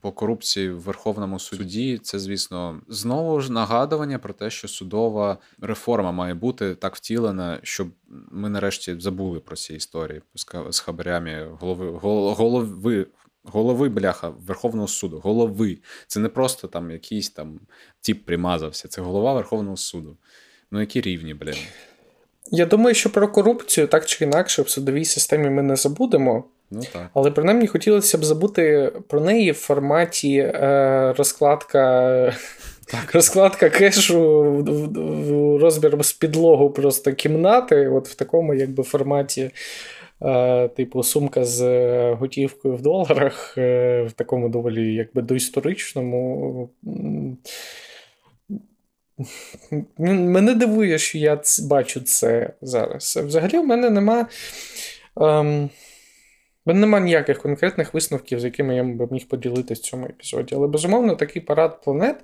по, 0.00 0.12
корупції 0.12 0.70
в 0.70 0.80
Верховному 0.80 1.38
суді 1.38 1.98
це, 2.02 2.18
звісно, 2.18 2.80
знову 2.88 3.40
ж 3.40 3.52
нагадування 3.52 4.18
про 4.18 4.32
те, 4.32 4.50
що 4.50 4.68
судова 4.68 5.38
реформа 5.60 6.12
має 6.12 6.34
бути 6.34 6.74
так 6.74 6.96
втілена, 6.96 7.60
щоб 7.62 7.88
ми 8.30 8.48
нарешті 8.48 9.00
забули 9.00 9.40
про 9.40 9.56
ці 9.56 9.74
історії 9.74 10.22
з 10.70 10.80
хабарями 10.80 11.56
голови 11.60 11.90
голови. 12.34 13.06
Голови, 13.42 13.88
бляха, 13.88 14.28
Верховного 14.28 14.88
суду, 14.88 15.18
голови. 15.18 15.78
Це 16.06 16.20
не 16.20 16.28
просто 16.28 16.68
там 16.68 16.90
якийсь 16.90 17.30
там 17.30 17.60
тіп 18.00 18.24
примазався, 18.26 18.88
це 18.88 19.02
голова 19.02 19.34
Верховного 19.34 19.76
суду. 19.76 20.16
Ну, 20.70 20.80
які 20.80 21.00
рівні, 21.00 21.34
блін. 21.34 21.56
Я 22.50 22.66
думаю, 22.66 22.94
що 22.94 23.12
про 23.12 23.28
корупцію 23.28 23.86
так 23.86 24.06
чи 24.06 24.24
інакше 24.24 24.62
в 24.62 24.68
судовій 24.68 25.04
системі 25.04 25.50
ми 25.50 25.62
не 25.62 25.76
забудемо. 25.76 26.44
Ну, 26.70 26.82
так. 26.92 27.10
Але 27.14 27.30
принаймні 27.30 27.66
хотілося 27.66 28.18
б 28.18 28.24
забути 28.24 28.92
про 29.08 29.20
неї 29.20 29.50
в 29.52 29.54
форматі 29.54 30.36
е, 30.38 31.14
розкладка 31.18 32.34
так. 32.86 33.14
розкладка 33.14 33.70
кешу 33.70 34.42
в, 34.42 34.62
в 35.96 36.02
з 36.02 36.12
підлогу 36.12 36.70
просто 36.70 37.12
кімнати, 37.12 37.88
от 37.88 38.08
в 38.08 38.14
такому 38.14 38.54
якби 38.54 38.82
форматі. 38.82 39.50
Е, 40.22 40.68
типу, 40.68 41.02
сумка 41.02 41.44
з 41.44 41.62
готівкою 42.12 42.76
в 42.76 42.82
доларах, 42.82 43.54
е, 43.58 44.02
в 44.02 44.12
такому 44.12 44.48
доволі 44.48 44.94
якби 44.94 45.22
доісторичному. 45.22 46.70
Мене 49.98 50.54
дивує, 50.54 50.98
що 50.98 51.18
я 51.18 51.40
бачу 51.62 52.00
це 52.00 52.52
зараз. 52.62 53.18
Взагалі, 53.24 53.58
в 53.58 53.66
мене 53.66 53.90
нема. 53.90 54.26
Ем, 55.20 55.70
Бо 56.66 56.74
нема 56.74 57.00
ніяких 57.00 57.38
конкретних 57.38 57.94
висновків, 57.94 58.40
з 58.40 58.44
якими 58.44 58.76
я 58.76 58.84
б 58.84 59.12
міг 59.12 59.28
поділитися 59.28 59.82
в 59.82 59.84
цьому 59.84 60.06
епізоді. 60.06 60.54
Але, 60.54 60.66
безумовно, 60.66 61.16
такий 61.16 61.42
парад 61.42 61.82
планет 61.82 62.16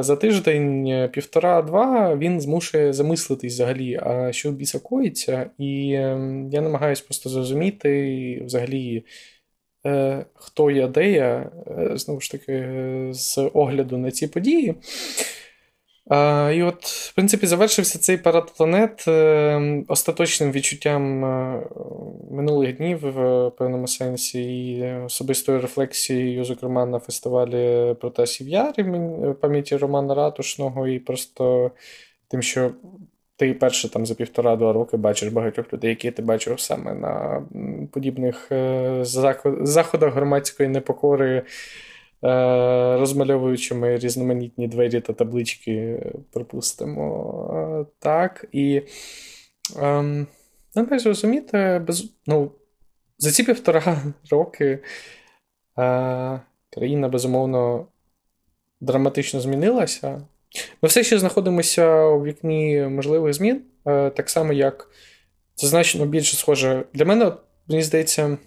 за 0.00 0.16
тиждень, 0.16 0.86
е, 0.86 1.08
півтора-два, 1.08 2.16
він 2.16 2.40
змушує 2.40 2.92
замислитись 2.92 3.52
взагалі, 3.52 4.00
а 4.02 4.32
що 4.32 4.52
біса 4.52 4.78
коїться. 4.78 5.50
І 5.58 5.92
ем, 5.94 6.48
я 6.52 6.60
намагаюся 6.60 7.04
просто 7.04 7.28
зрозуміти 7.30 8.42
взагалі. 8.44 9.04
Е, 9.86 10.26
хто 10.34 10.70
я, 10.70 10.88
де 10.88 11.10
я, 11.10 11.50
е, 11.66 11.90
знову 11.96 12.20
ж 12.20 12.30
таки, 12.30 12.68
з 13.10 13.50
огляду 13.54 13.98
на 13.98 14.10
ці 14.10 14.26
події. 14.26 14.74
І 16.54 16.62
от, 16.62 16.84
в 16.84 17.14
принципі, 17.14 17.46
завершився 17.46 17.98
цей 17.98 18.16
парад 18.16 18.52
планет 18.56 19.04
е, 19.08 19.84
остаточним 19.88 20.52
відчуттям 20.52 21.24
е, 21.24 21.62
минулих 22.30 22.76
днів 22.76 22.98
в 22.98 23.50
певному 23.50 23.88
сенсі, 23.88 24.42
і 24.42 24.94
особистою 25.06 25.60
рефлексією, 25.60 26.44
зокрема, 26.44 26.86
на 26.86 26.98
фестивалі 26.98 27.94
Протасів 28.00 28.48
Яр 28.48 28.74
пам'яті 29.40 29.76
Романа 29.76 30.14
Ратушного, 30.14 30.88
і 30.88 30.98
просто 30.98 31.70
тим, 32.28 32.42
що 32.42 32.70
ти 33.36 33.54
перше 33.54 33.90
там 33.90 34.06
за 34.06 34.14
півтора-два 34.14 34.72
роки 34.72 34.96
бачиш 34.96 35.28
багатьох 35.28 35.72
людей, 35.72 35.90
які 35.90 36.10
ти 36.10 36.22
бачив 36.22 36.60
саме 36.60 36.94
на 36.94 37.42
подібних 37.92 38.52
е, 38.52 38.98
заходах 39.62 40.14
громадської 40.14 40.68
непокори. 40.68 41.42
Е, 42.24 42.96
розмальовуючими 42.96 43.96
різноманітні 43.96 44.68
двері 44.68 45.00
та 45.00 45.12
таблички, 45.12 46.02
припустимо. 46.32 47.86
Так. 47.98 48.44
І 48.52 48.82
ем, 49.80 50.26
треба 50.74 50.98
зрозуміти, 50.98 51.82
без, 51.86 52.12
ну, 52.26 52.52
за 53.18 53.30
ці 53.30 53.42
півтора 53.42 54.02
роки 54.30 54.78
е, 55.78 56.40
країна 56.70 57.08
безумовно 57.08 57.86
драматично 58.80 59.40
змінилася. 59.40 60.22
Ми 60.82 60.88
все 60.88 61.04
ще 61.04 61.18
знаходимося 61.18 62.04
у 62.04 62.24
вікні 62.24 62.86
можливих 62.90 63.34
змін, 63.34 63.62
е, 63.86 64.10
так 64.10 64.30
само, 64.30 64.52
як 64.52 64.90
це 65.54 65.66
значно 65.66 66.06
більше 66.06 66.36
схоже. 66.36 66.84
Для 66.94 67.04
мене, 67.04 67.32
мені 67.68 67.82
здається, 67.82 68.38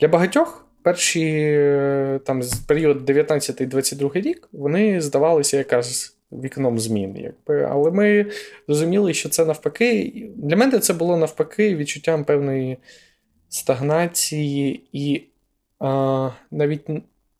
для 0.00 0.08
багатьох 0.08 0.67
перші 0.88 1.30
е, 1.52 2.20
там 2.24 2.42
період 2.66 3.10
19-22 3.10 4.20
рік 4.20 4.48
вони 4.52 5.00
здавалися 5.00 5.56
якраз 5.56 6.16
вікном 6.32 6.78
змін. 6.78 7.16
Якби. 7.16 7.68
Але 7.70 7.90
ми 7.90 8.26
розуміли, 8.68 9.14
що 9.14 9.28
це 9.28 9.44
навпаки. 9.44 10.12
Для 10.36 10.56
мене 10.56 10.78
це 10.78 10.92
було 10.92 11.16
навпаки 11.16 11.76
відчуттям 11.76 12.24
певної 12.24 12.76
стагнації, 13.48 14.84
і 14.92 15.22
а, 15.78 16.30
навіть 16.50 16.86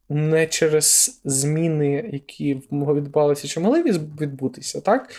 не 0.08 0.46
через 0.46 1.20
зміни, 1.24 2.10
які 2.12 2.62
відбувалися 2.70 3.48
чи 3.48 3.60
могли 3.60 3.82
відбутися, 4.20 4.80
так? 4.80 5.10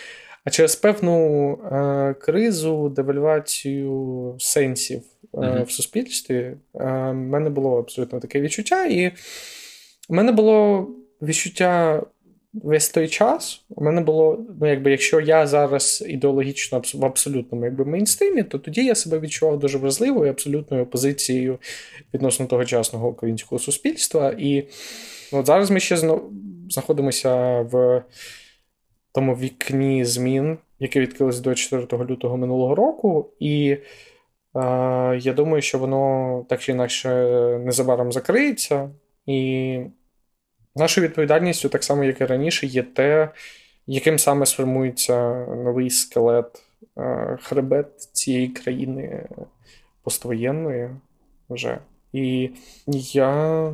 А 0.45 0.49
через 0.49 0.75
певну 0.75 1.51
а, 1.51 2.13
кризу, 2.13 2.89
девальвацію 2.89 4.35
сенсів 4.39 5.01
mm-hmm. 5.33 5.63
в 5.63 5.71
суспільстві. 5.71 6.35
Е, 6.35 6.57
в 6.73 7.13
мене 7.13 7.49
було 7.49 7.79
абсолютно 7.79 8.19
таке 8.19 8.41
відчуття, 8.41 8.85
і 8.85 9.11
в 10.09 10.13
мене 10.13 10.31
було 10.31 10.87
відчуття. 11.21 12.03
Весь 12.53 12.89
той 12.89 13.07
час 13.07 13.65
у 13.69 13.83
мене 13.83 14.01
було, 14.01 14.45
ну 14.61 14.69
якби 14.69 14.91
якщо 14.91 15.19
я 15.19 15.47
зараз 15.47 16.03
ідеологічно 16.07 16.81
в 16.93 17.05
абсолютному 17.05 17.65
якби 17.65 17.85
мейнстрімі, 17.85 18.43
то 18.43 18.59
тоді 18.59 18.85
я 18.85 18.95
себе 18.95 19.19
відчував 19.19 19.59
дуже 19.59 19.77
вразливою, 19.77 20.31
абсолютною 20.31 20.83
опозицією 20.83 21.59
відносно 22.13 22.45
тогочасного 22.45 23.09
українського 23.09 23.59
суспільства. 23.59 24.35
І 24.39 24.63
ну, 25.33 25.39
от 25.39 25.45
зараз 25.45 25.71
ми 25.71 25.79
ще 25.79 25.97
знаходимося 26.69 27.61
в 27.61 28.03
тому 29.11 29.35
вікні 29.35 30.05
змін, 30.05 30.57
яке 30.79 30.99
відкрилось 30.99 31.39
до 31.39 31.55
4 31.55 32.05
лютого 32.05 32.37
минулого 32.37 32.75
року, 32.75 33.29
і 33.39 33.77
я 35.19 35.33
думаю, 35.35 35.61
що 35.61 35.79
воно 35.79 36.45
так 36.49 36.61
чи 36.61 36.71
інакше 36.71 37.09
незабаром 37.65 38.11
закриється. 38.11 38.89
І 39.25 39.79
нашою 40.75 41.07
відповідальністю, 41.07 41.69
так 41.69 41.83
само, 41.83 42.03
як 42.03 42.21
і 42.21 42.25
раніше, 42.25 42.67
є 42.67 42.83
те, 42.83 43.29
яким 43.87 44.19
саме 44.19 44.45
сформується 44.45 45.45
новий 45.45 45.89
скелет, 45.89 46.63
хребет 47.41 48.01
цієї 48.01 48.47
країни 48.47 49.27
поствоєнної 50.03 50.89
вже. 51.49 51.79
І 52.13 52.49
я 53.13 53.73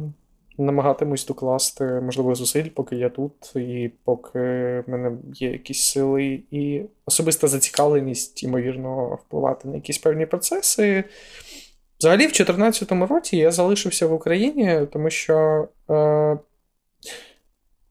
намагатимусь 0.58 1.26
докласти 1.26 1.84
можливо 1.84 2.36
зусиль, 2.36 2.70
поки 2.70 2.96
я 2.96 3.10
тут, 3.10 3.56
і 3.56 3.92
поки 4.04 4.40
в 4.40 4.84
мене 4.88 5.18
є 5.34 5.52
якісь 5.52 5.84
сили 5.84 6.44
і 6.52 6.82
особиста 7.06 7.48
зацікавленість, 7.48 8.44
ймовірно, 8.44 9.20
впливати 9.26 9.68
на 9.68 9.76
якісь 9.76 9.98
певні 9.98 10.26
процеси. 10.26 11.04
Взагалі, 12.00 12.22
в 12.22 12.32
2014 12.32 12.92
році 12.92 13.38
я 13.38 13.52
залишився 13.52 14.08
в 14.08 14.14
Україні, 14.14 14.80
тому 14.94 15.10
що 15.10 15.68
е, 15.90 15.94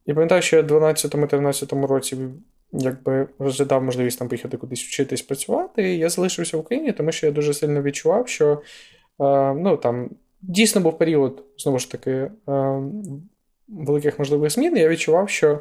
я 0.06 0.14
пам'ятаю, 0.14 0.42
що 0.42 0.56
я 0.56 0.62
в 0.62 0.66
2012-2013 0.66 1.86
році 1.86 2.16
якби 2.72 3.28
розглядав 3.38 3.82
можливість 3.82 4.18
там 4.18 4.28
поїхати 4.28 4.56
кудись 4.56 4.82
вчитись 4.82 5.22
працювати. 5.22 5.94
І 5.94 5.98
я 5.98 6.08
залишився 6.08 6.56
в 6.56 6.60
Україні, 6.60 6.92
тому 6.92 7.12
що 7.12 7.26
я 7.26 7.32
дуже 7.32 7.54
сильно 7.54 7.82
відчував, 7.82 8.28
що 8.28 8.52
е, 9.20 9.54
ну, 9.54 9.76
там, 9.76 10.10
дійсно 10.48 10.80
був 10.80 10.98
період, 10.98 11.44
знову 11.58 11.78
ж 11.78 11.90
таки, 11.90 12.10
е, 12.10 12.30
великих 13.68 14.18
можливих 14.18 14.50
змін. 14.50 14.76
Я 14.76 14.88
відчував, 14.88 15.28
що 15.28 15.60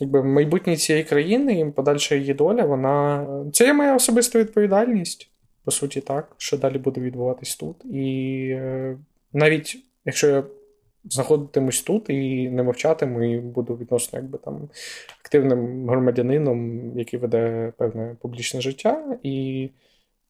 якби 0.00 0.22
майбутнє 0.22 0.76
цієї 0.76 1.04
країни 1.04 1.60
і 1.60 1.70
подальша 1.70 2.14
її 2.14 2.34
доля, 2.34 2.64
вона. 2.64 3.26
Це 3.52 3.66
є 3.66 3.72
моя 3.72 3.96
особиста 3.96 4.38
відповідальність, 4.38 5.30
по 5.64 5.70
суті, 5.70 6.00
так, 6.00 6.34
що 6.38 6.58
далі 6.58 6.78
буде 6.78 7.00
відбуватись 7.00 7.56
тут. 7.56 7.84
І 7.84 8.48
е, 8.50 8.98
навіть 9.32 9.78
якщо 10.04 10.26
я 10.26 10.44
знаходитимусь 11.10 11.82
тут 11.82 12.10
і 12.10 12.50
не 12.50 12.62
мовчатиму, 12.62 13.24
і 13.24 13.40
буду 13.40 13.76
відносно 13.76 14.18
якби 14.18 14.38
там 14.38 14.68
активним 15.24 15.88
громадянином, 15.88 16.90
який 16.98 17.20
веде 17.20 17.72
певне 17.76 18.16
публічне 18.20 18.60
життя. 18.60 19.18
і 19.22 19.68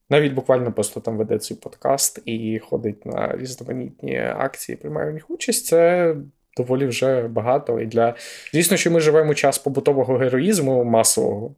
навіть 0.09 0.33
буквально 0.33 0.71
просто 0.71 0.99
там 0.99 1.17
веде 1.17 1.37
цей 1.37 1.57
подкаст 1.57 2.21
і 2.25 2.59
ходить 2.59 3.05
на 3.05 3.35
різноманітні 3.37 4.17
акції, 4.37 4.75
приймає 4.75 5.11
в 5.11 5.13
них 5.13 5.29
участь. 5.29 5.65
Це 5.65 6.15
доволі 6.57 6.85
вже 6.85 7.27
багато. 7.27 7.79
І 7.79 7.85
для 7.85 8.15
звісно, 8.53 8.77
що 8.77 8.91
ми 8.91 8.99
живемо 8.99 9.33
час 9.33 9.57
побутового 9.57 10.17
героїзму 10.17 10.83
масового. 10.83 11.55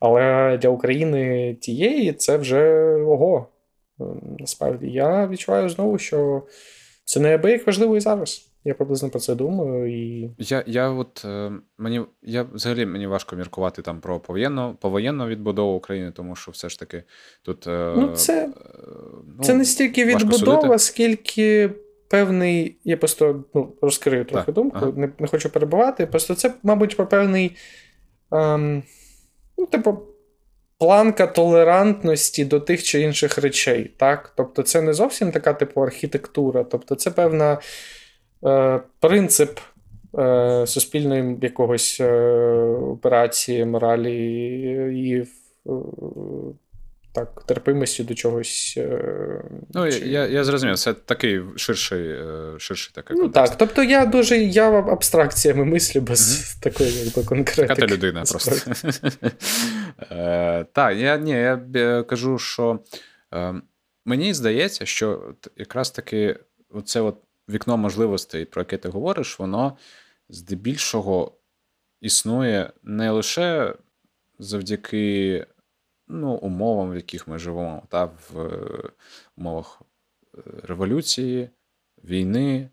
Але 0.00 0.58
для 0.58 0.68
України 0.68 1.54
тієї 1.54 2.12
це 2.12 2.36
вже 2.36 2.94
ого. 2.94 3.48
Насправді, 4.38 4.86
я 4.86 5.28
відчуваю 5.28 5.68
знову, 5.68 5.98
що 5.98 6.42
це 7.04 7.20
неабияк 7.20 7.66
важливо 7.66 7.96
і 7.96 8.00
зараз. 8.00 8.53
Я 8.64 8.74
приблизно 8.74 9.10
про 9.10 9.20
це 9.20 9.34
думаю. 9.34 9.86
і... 9.92 10.30
Я 10.38 10.64
я 10.66 10.90
от 10.90 11.24
е, 11.24 11.52
мені 11.78 12.02
я 12.22 12.42
взагалі 12.42 12.86
мені 12.86 13.06
важко 13.06 13.36
міркувати 13.36 13.82
там 13.82 14.00
про 14.00 14.20
повоєнну 14.20 14.76
повоєнну 14.80 15.26
відбудову 15.26 15.76
України, 15.76 16.10
тому 16.10 16.36
що 16.36 16.50
все 16.50 16.68
ж 16.68 16.78
таки 16.78 17.02
тут. 17.42 17.66
Е, 17.66 17.94
ну, 17.96 18.12
Це 18.12 18.48
ну, 19.38 19.44
це 19.44 19.54
не 19.54 19.64
стільки 19.64 20.04
відбудова, 20.04 20.78
скільки 20.78 21.70
певний. 22.08 22.78
Я 22.84 22.96
просто 22.96 23.44
ну, 23.54 23.72
розкрию 23.82 24.24
трохи 24.24 24.46
так, 24.46 24.54
думку, 24.54 24.78
ага. 24.82 24.92
не 24.96 25.10
не 25.18 25.26
хочу 25.26 25.50
перебувати. 25.50 26.06
Просто 26.06 26.34
це, 26.34 26.54
мабуть, 26.62 26.96
про 26.96 27.06
певний. 27.06 27.56
Ем, 28.32 28.82
ну, 29.58 29.66
типу, 29.66 29.98
планка 30.78 31.26
толерантності 31.26 32.44
до 32.44 32.60
тих 32.60 32.82
чи 32.82 33.00
інших 33.00 33.38
речей. 33.38 33.94
так? 33.96 34.32
Тобто, 34.36 34.62
це 34.62 34.82
не 34.82 34.92
зовсім 34.92 35.32
така 35.32 35.52
типу 35.52 35.80
архітектура, 35.80 36.64
тобто, 36.64 36.94
це 36.94 37.10
певна 37.10 37.52
е, 37.52 37.58
принцип 39.00 39.58
е, 40.18 40.66
суспільної 40.66 41.38
якогось 41.42 41.98
е, 42.00 42.12
операції, 42.80 43.64
моралі 43.64 44.16
і. 45.08 45.26
Е, 45.66 45.72
так, 47.14 47.42
терпимості 47.46 48.04
до 48.04 48.14
чогось. 48.14 48.74
Е, 48.76 49.44
ну, 49.74 49.92
чи... 49.92 49.98
Я 49.98 50.26
я 50.26 50.44
зрозумів, 50.44 50.78
це 50.78 50.92
такий 50.92 51.42
ширший 51.56 52.08
е, 52.10 52.54
ширший 52.58 52.92
такий 52.94 53.16
Ну 53.16 53.28
так, 53.28 53.56
тобто 53.56 53.82
я 53.82 54.06
дуже 54.06 54.38
я 54.38 54.70
абстракціями 54.70 55.64
мислю 55.64 56.00
без 56.00 56.20
mm-hmm. 56.20 56.62
такої 56.62 56.92
якби, 56.92 57.22
конкретики. 57.22 57.80
Така 57.80 57.94
людина 57.94 58.22
просто. 58.22 58.70
Е, 60.10 60.66
так, 60.72 60.96
я 60.96 61.16
ні, 61.16 61.30
я 61.30 62.02
кажу, 62.02 62.38
що 62.38 62.78
мені 64.04 64.34
здається, 64.34 64.86
що 64.86 65.34
якраз 65.56 65.90
таки 65.90 66.36
оце 66.70 67.00
от 67.00 67.16
вікно 67.48 67.76
можливостей, 67.76 68.44
про 68.44 68.62
яке 68.62 68.78
ти 68.78 68.88
говориш, 68.88 69.38
воно 69.38 69.76
здебільшого 70.28 71.32
існує 72.00 72.72
не 72.82 73.10
лише 73.10 73.74
завдяки 74.38 75.46
ну, 76.08 76.32
умовам, 76.32 76.90
в 76.90 76.96
яких 76.96 77.28
ми 77.28 77.38
живемо, 77.38 77.82
та 77.88 78.04
в 78.04 78.40
е, 78.40 78.90
умовах 79.36 79.82
е, 80.34 80.40
революції, 80.62 81.50
війни, 82.04 82.70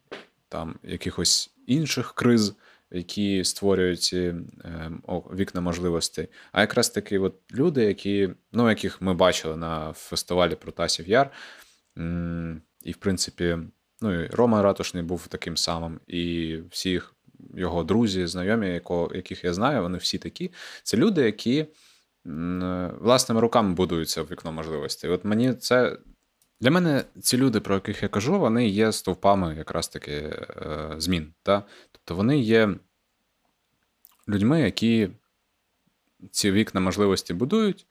там 0.50 0.76
якихось 0.84 1.56
інших 1.68 2.14
криз, 2.14 2.56
які 2.92 3.44
створюють 3.44 4.02
ці 4.02 4.18
е, 4.18 4.92
вікна 5.08 5.62
можливостей. 5.62 6.28
А 6.52 6.62
якраз 6.62 6.90
таки 6.90 7.20
от 7.20 7.36
люди, 7.52 7.84
які, 7.84 8.30
ну, 8.52 8.70
яких 8.70 9.02
ми 9.02 9.14
бачили 9.14 9.58
на 9.58 9.94
фестивалі 9.94 10.56
Протасів 10.56 11.10
Яр, 11.10 11.32
і, 12.84 12.92
в 12.92 12.98
принципі, 13.00 13.58
ну, 14.02 14.24
і 14.24 14.28
Рома 14.28 14.62
Ратушний 14.62 15.04
був 15.04 15.28
таким 15.28 15.58
самим, 15.58 16.00
і 16.08 16.58
всі 16.70 17.02
його 17.56 17.84
друзі, 17.84 18.28
знайомі, 18.28 18.82
яких 19.16 19.44
я 19.44 19.54
знаю, 19.54 19.82
вони 19.82 19.98
всі 19.98 20.18
такі. 20.18 20.52
Це 20.84 20.98
люди, 20.98 21.22
які 21.22 21.66
власними 23.00 23.42
руками 23.42 23.74
будуються 23.74 24.22
в 24.22 24.26
вікно 24.32 24.52
можливостей. 24.52 25.10
От 25.10 25.26
мені 25.26 25.54
це. 25.54 25.98
Для 26.62 26.72
мене 26.72 27.04
ці 27.22 27.38
люди, 27.38 27.60
про 27.60 27.76
яких 27.76 28.04
я 28.04 28.10
кажу, 28.10 28.40
вони 28.40 28.68
є 28.68 28.92
стовпами 28.92 29.56
якраз 29.58 29.88
таки 29.88 30.12
е, 30.12 30.96
змін. 30.98 31.34
Та? 31.44 31.64
Тобто 31.92 32.16
вони 32.16 32.40
є 32.40 32.76
людьми, 34.30 34.62
які 34.62 35.10
ці 36.32 36.52
вікна 36.52 36.82
можливості 36.82 37.34
будують 37.34 37.88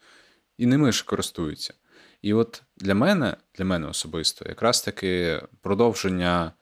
і 0.58 0.66
ними 0.66 0.92
ж 0.92 1.04
користуються. 1.04 1.74
І 2.22 2.34
от 2.34 2.62
для 2.76 2.94
мене, 2.94 3.36
для 3.54 3.64
мене 3.64 3.88
особисто, 3.88 4.44
якраз 4.48 4.82
таки 4.82 5.42
продовження 5.60 6.52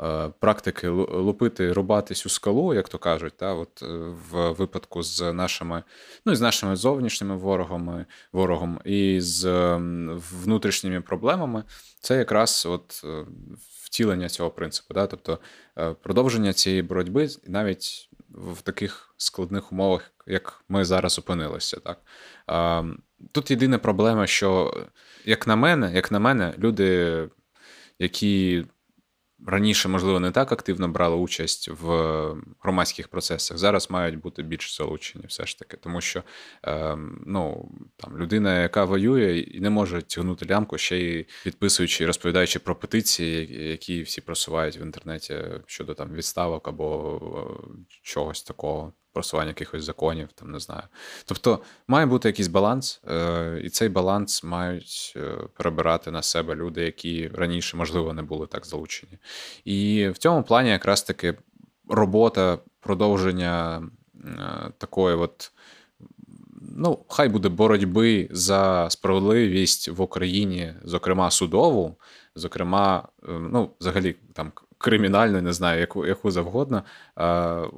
Е, 0.00 0.30
практики 0.40 0.88
лупити, 0.88 1.72
рубатись 1.72 2.26
у 2.26 2.28
скалу, 2.28 2.74
як 2.74 2.88
то 2.88 2.98
кажуть, 2.98 3.36
та, 3.36 3.54
от 3.54 3.82
е, 3.82 3.86
в 4.30 4.50
випадку 4.50 5.02
з 5.02 5.32
нашими 5.32 5.82
ну, 6.24 6.34
з 6.34 6.40
нашими 6.40 6.76
зовнішніми 6.76 7.36
ворогами, 7.36 8.06
ворогом 8.32 8.80
і 8.84 9.20
з 9.20 9.74
внутрішніми 10.42 11.00
проблемами, 11.00 11.62
це 12.00 12.16
якраз 12.16 12.66
от 12.70 13.02
е, 13.04 13.24
втілення 13.84 14.28
цього 14.28 14.50
принципу. 14.50 14.94
Да? 14.94 15.06
Тобто 15.06 15.38
продовження 16.02 16.52
цієї 16.52 16.82
боротьби 16.82 17.28
навіть 17.46 18.07
в 18.28 18.62
таких 18.62 19.14
складних 19.16 19.72
умовах, 19.72 20.12
як 20.26 20.64
ми 20.68 20.84
зараз 20.84 21.18
опинилися. 21.18 21.80
Так? 21.80 22.00
Тут 23.32 23.50
єдина 23.50 23.78
проблема, 23.78 24.26
що, 24.26 24.74
як 25.24 25.46
на 25.46 25.56
мене, 25.56 25.92
як 25.94 26.12
на 26.12 26.18
мене, 26.18 26.54
люди, 26.58 27.28
які 27.98 28.64
раніше, 29.46 29.88
можливо, 29.88 30.20
не 30.20 30.30
так 30.30 30.52
активно 30.52 30.88
брали 30.88 31.16
участь 31.16 31.68
в 31.68 31.86
громадських 32.60 33.08
процесах. 33.08 33.58
Зараз 33.58 33.90
мають 33.90 34.20
бути 34.20 34.42
більш 34.42 34.76
залучені, 34.76 35.24
все 35.28 35.46
ж 35.46 35.58
таки, 35.58 35.76
тому 35.76 36.00
що 36.00 36.22
е, 36.66 36.96
ну, 37.26 37.70
там 37.96 38.18
людина, 38.18 38.62
яка 38.62 38.84
воює, 38.84 39.38
і 39.38 39.60
не 39.60 39.70
може 39.70 40.02
тягнути 40.02 40.46
лямку, 40.50 40.78
ще 40.78 40.98
й 40.98 41.26
підписуючи, 41.44 42.06
розповідаючи 42.06 42.58
про 42.58 42.76
петиції, 42.76 43.68
які 43.68 44.02
всі 44.02 44.20
просувають 44.20 44.76
в 44.76 44.82
інтернеті 44.82 45.34
щодо 45.66 45.94
там 45.94 46.14
відставок 46.14 46.68
або 46.68 47.20
е, 47.70 47.98
чогось 48.02 48.42
такого 48.42 48.92
просування 49.18 49.48
якихось 49.48 49.84
законів, 49.84 50.28
там 50.34 50.50
не 50.50 50.60
знаю. 50.60 50.82
Тобто 51.24 51.58
має 51.88 52.06
бути 52.06 52.28
якийсь 52.28 52.48
баланс, 52.48 53.00
е, 53.08 53.60
і 53.64 53.68
цей 53.68 53.88
баланс 53.88 54.44
мають 54.44 55.14
е, 55.16 55.36
перебирати 55.56 56.10
на 56.10 56.22
себе 56.22 56.54
люди, 56.54 56.82
які 56.82 57.28
раніше, 57.28 57.76
можливо, 57.76 58.12
не 58.12 58.22
були 58.22 58.46
так 58.46 58.66
залучені. 58.66 59.18
І 59.64 60.08
в 60.08 60.18
цьому 60.18 60.42
плані 60.42 60.70
якраз 60.70 61.02
таки 61.02 61.34
робота 61.88 62.58
продовження 62.80 63.82
е, 64.24 64.72
такої 64.78 65.16
от. 65.16 65.52
Ну, 66.76 67.04
хай 67.08 67.28
буде 67.28 67.48
боротьби 67.48 68.28
за 68.30 68.90
справедливість 68.90 69.88
в 69.88 70.00
Україні, 70.00 70.74
зокрема 70.84 71.30
судову, 71.30 71.96
зокрема, 72.34 73.08
ну, 73.28 73.70
взагалі, 73.80 74.16
там 74.32 74.52
кримінальну, 74.78 75.42
не 75.42 75.52
знаю, 75.52 75.80
яку 75.80 76.06
яку 76.06 76.30
завгодно, 76.30 76.82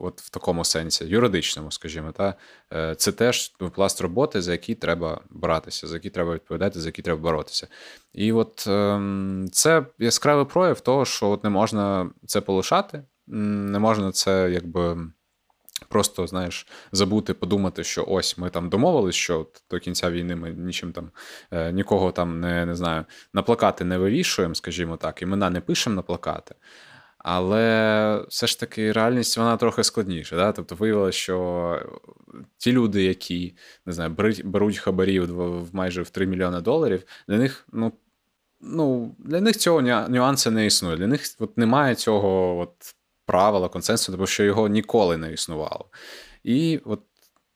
от 0.00 0.20
в 0.20 0.30
такому 0.30 0.64
сенсі, 0.64 1.04
юридичному, 1.04 1.70
скажімо, 1.70 2.12
та 2.12 2.34
е, 2.72 2.94
це 2.94 3.12
теж 3.12 3.52
пласт 3.74 4.00
роботи, 4.00 4.42
за 4.42 4.52
який 4.52 4.74
треба 4.74 5.20
братися, 5.30 5.86
за 5.86 5.94
який 5.94 6.10
треба 6.10 6.34
відповідати, 6.34 6.80
за 6.80 6.88
який 6.88 7.04
треба 7.04 7.20
боротися. 7.20 7.68
І 8.12 8.32
от 8.32 8.64
ем, 8.66 9.48
це 9.52 9.86
яскравий 9.98 10.44
прояв 10.44 10.80
того, 10.80 11.04
що 11.04 11.28
от 11.30 11.44
не 11.44 11.50
можна 11.50 12.10
це 12.26 12.40
полишати, 12.40 13.02
не 13.26 13.78
можна 13.78 14.12
це 14.12 14.50
якби. 14.50 14.96
Просто, 15.88 16.26
знаєш, 16.26 16.66
забути, 16.92 17.34
подумати, 17.34 17.84
що 17.84 18.04
ось 18.08 18.38
ми 18.38 18.50
там 18.50 18.68
домовились, 18.68 19.14
що 19.14 19.46
до 19.70 19.78
кінця 19.78 20.10
війни 20.10 20.36
ми 20.36 20.50
нічим 20.50 20.92
там 20.92 21.10
е, 21.50 21.72
нікого 21.72 22.12
там 22.12 22.40
не 22.40 22.66
не 22.66 22.74
знаю, 22.74 23.04
на 23.34 23.42
плакати 23.42 23.84
не 23.84 23.98
вивішуємо, 23.98 24.54
скажімо 24.54 24.96
так, 24.96 25.22
імена 25.22 25.50
не 25.50 25.60
пишемо 25.60 25.96
на 25.96 26.02
плакати. 26.02 26.54
Але 27.24 28.24
все 28.28 28.46
ж 28.46 28.60
таки 28.60 28.92
реальність 28.92 29.36
вона 29.36 29.56
трохи 29.56 29.84
складніша. 29.84 30.36
Да? 30.36 30.52
Тобто 30.52 30.74
виявилося, 30.74 31.18
що 31.18 31.82
ті 32.56 32.72
люди, 32.72 33.04
які 33.04 33.54
не 33.86 33.92
знаю, 33.92 34.10
беруть 34.10 34.44
беруть 34.44 34.78
хабарів 34.78 35.36
в 35.36 35.74
майже 35.74 36.02
в 36.02 36.10
3 36.10 36.26
мільйони 36.26 36.60
доларів, 36.60 37.02
для 37.28 37.38
них 37.38 37.66
ну, 37.72 37.92
ну, 38.60 39.14
для 39.18 39.40
них 39.40 39.56
цього 39.56 39.82
нюансу 39.82 40.50
не 40.50 40.66
існує. 40.66 40.96
Для 40.96 41.06
них 41.06 41.22
от 41.38 41.58
немає 41.58 41.94
цього 41.94 42.58
от 42.58 42.94
правила, 43.26 43.68
консенсусу, 43.68 44.12
тому 44.12 44.26
що 44.26 44.44
його 44.44 44.68
ніколи 44.68 45.16
не 45.16 45.32
існувало. 45.32 45.84
І 46.44 46.80
от 46.84 47.00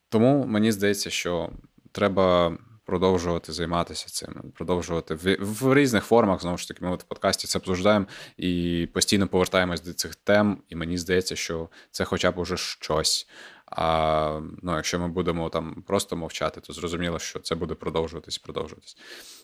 тому 0.09 0.45
мені 0.47 0.73
здається, 0.73 1.11
що 1.11 1.51
треба 1.93 2.59
продовжувати 2.85 3.53
займатися 3.53 4.07
цим, 4.07 4.35
продовжувати 4.55 5.15
в, 5.15 5.37
в 5.41 5.75
різних 5.75 6.05
формах. 6.05 6.41
Знову 6.41 6.59
ж 6.59 6.69
таки, 6.69 6.85
ми 6.85 6.97
в 6.97 7.03
подкасті 7.03 7.47
це 7.47 7.59
обсуждаємо 7.59 8.07
і 8.37 8.89
постійно 8.93 9.29
повертаємось 9.29 9.81
до 9.81 9.93
цих 9.93 10.15
тем. 10.15 10.59
І 10.69 10.77
мені 10.77 10.99
здається, 10.99 11.37
що 11.37 11.69
це 11.91 12.05
хоча 12.05 12.31
б 12.31 12.39
уже 12.39 12.57
щось. 12.57 13.29
А 13.67 14.41
ну, 14.63 14.77
якщо 14.77 14.99
ми 14.99 15.09
будемо 15.09 15.49
там 15.49 15.83
просто 15.87 16.17
мовчати, 16.17 16.61
то 16.61 16.73
зрозуміло, 16.73 17.19
що 17.19 17.39
це 17.39 17.55
буде 17.55 17.75
продовжуватись, 17.75 18.39
продовжуватись. 18.39 18.97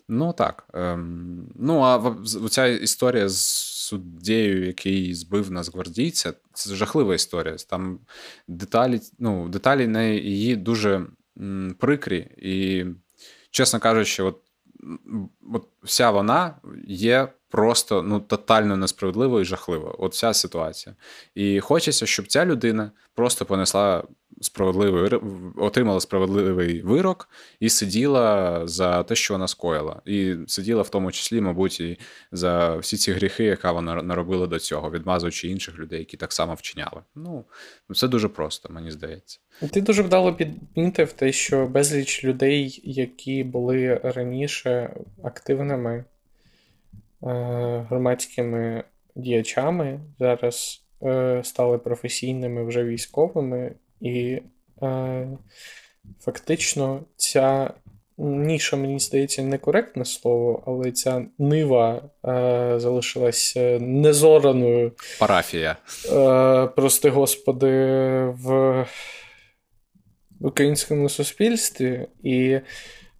Ну 0.08 0.32
так. 0.32 0.68
Ем, 0.74 1.48
Ну 1.54 1.82
а 1.82 2.16
ця 2.48 2.66
історія 2.66 3.28
з 3.28 3.46
суддєю, 3.90 4.66
який 4.66 5.14
збив 5.14 5.50
нас 5.50 5.72
гвардійця, 5.72 6.32
це 6.52 6.74
жахлива 6.74 7.14
історія. 7.14 7.56
Там 7.68 7.98
деталі, 8.48 9.00
ну, 9.18 9.48
деталі 9.48 9.86
на 9.86 10.02
її 10.02 10.56
дуже 10.56 11.06
м, 11.38 11.76
прикрі 11.78 12.18
і 12.36 12.84
чесно 13.50 13.80
кажучи, 13.80 14.22
от, 14.22 14.42
от 15.52 15.68
вся 15.82 16.10
вона 16.10 16.54
є 16.86 17.28
просто 17.50 18.02
ну, 18.02 18.20
тотально 18.20 18.76
несправедливо 18.76 19.40
і 19.40 19.44
жахливо. 19.44 19.96
От 19.98 20.12
вся 20.12 20.34
ситуація. 20.34 20.96
І 21.34 21.60
хочеться, 21.60 22.06
щоб 22.06 22.26
ця 22.26 22.46
людина 22.46 22.90
просто 23.14 23.44
понесла 23.44 24.02
справедливий 24.40 25.20
отримала 25.56 26.00
справедливий 26.00 26.82
вирок 26.82 27.28
і 27.60 27.68
сиділа 27.68 28.60
за 28.66 29.02
те, 29.02 29.14
що 29.14 29.34
вона 29.34 29.48
скоїла. 29.48 30.02
І 30.04 30.36
сиділа 30.46 30.82
в 30.82 30.88
тому 30.88 31.12
числі, 31.12 31.40
мабуть, 31.40 31.80
і 31.80 31.98
за 32.32 32.76
всі 32.76 32.96
ці 32.96 33.12
гріхи, 33.12 33.44
яка 33.44 33.72
вона 33.72 34.02
наробила 34.02 34.46
до 34.46 34.58
цього, 34.58 34.90
відмазуючи 34.90 35.48
інших 35.48 35.78
людей, 35.78 35.98
які 35.98 36.16
так 36.16 36.32
само 36.32 36.54
вчиняли. 36.54 37.02
Ну, 37.14 37.44
це 37.94 38.08
дуже 38.08 38.28
просто, 38.28 38.72
мені 38.72 38.90
здається. 38.90 39.38
Ти 39.72 39.80
дуже 39.80 40.02
вдало 40.02 40.34
підмітив 40.34 41.12
те, 41.12 41.32
що 41.32 41.66
безліч 41.66 42.24
людей, 42.24 42.80
які 42.84 43.44
були 43.44 44.00
раніше 44.04 44.96
активними 45.24 46.04
громадськими 47.88 48.84
діячами, 49.14 50.00
зараз 50.18 50.82
е, 51.02 51.40
стали 51.44 51.78
професійними 51.78 52.64
вже 52.64 52.84
військовими, 52.84 53.72
і 54.00 54.40
е, 54.82 55.28
фактично 56.20 57.00
ця 57.16 57.70
ніша, 58.18 58.76
мені 58.76 58.98
здається, 58.98 59.42
некоректне 59.42 60.04
слово, 60.04 60.62
але 60.66 60.92
ця 60.92 61.24
нива 61.38 62.02
залишилась 62.80 63.56
незораною. 63.80 64.92
Парафія. 65.18 65.76
Прости 66.76 67.10
господи, 67.10 67.66
в 68.24 68.86
українському 70.40 71.08
суспільстві. 71.08 72.06
І 72.22 72.60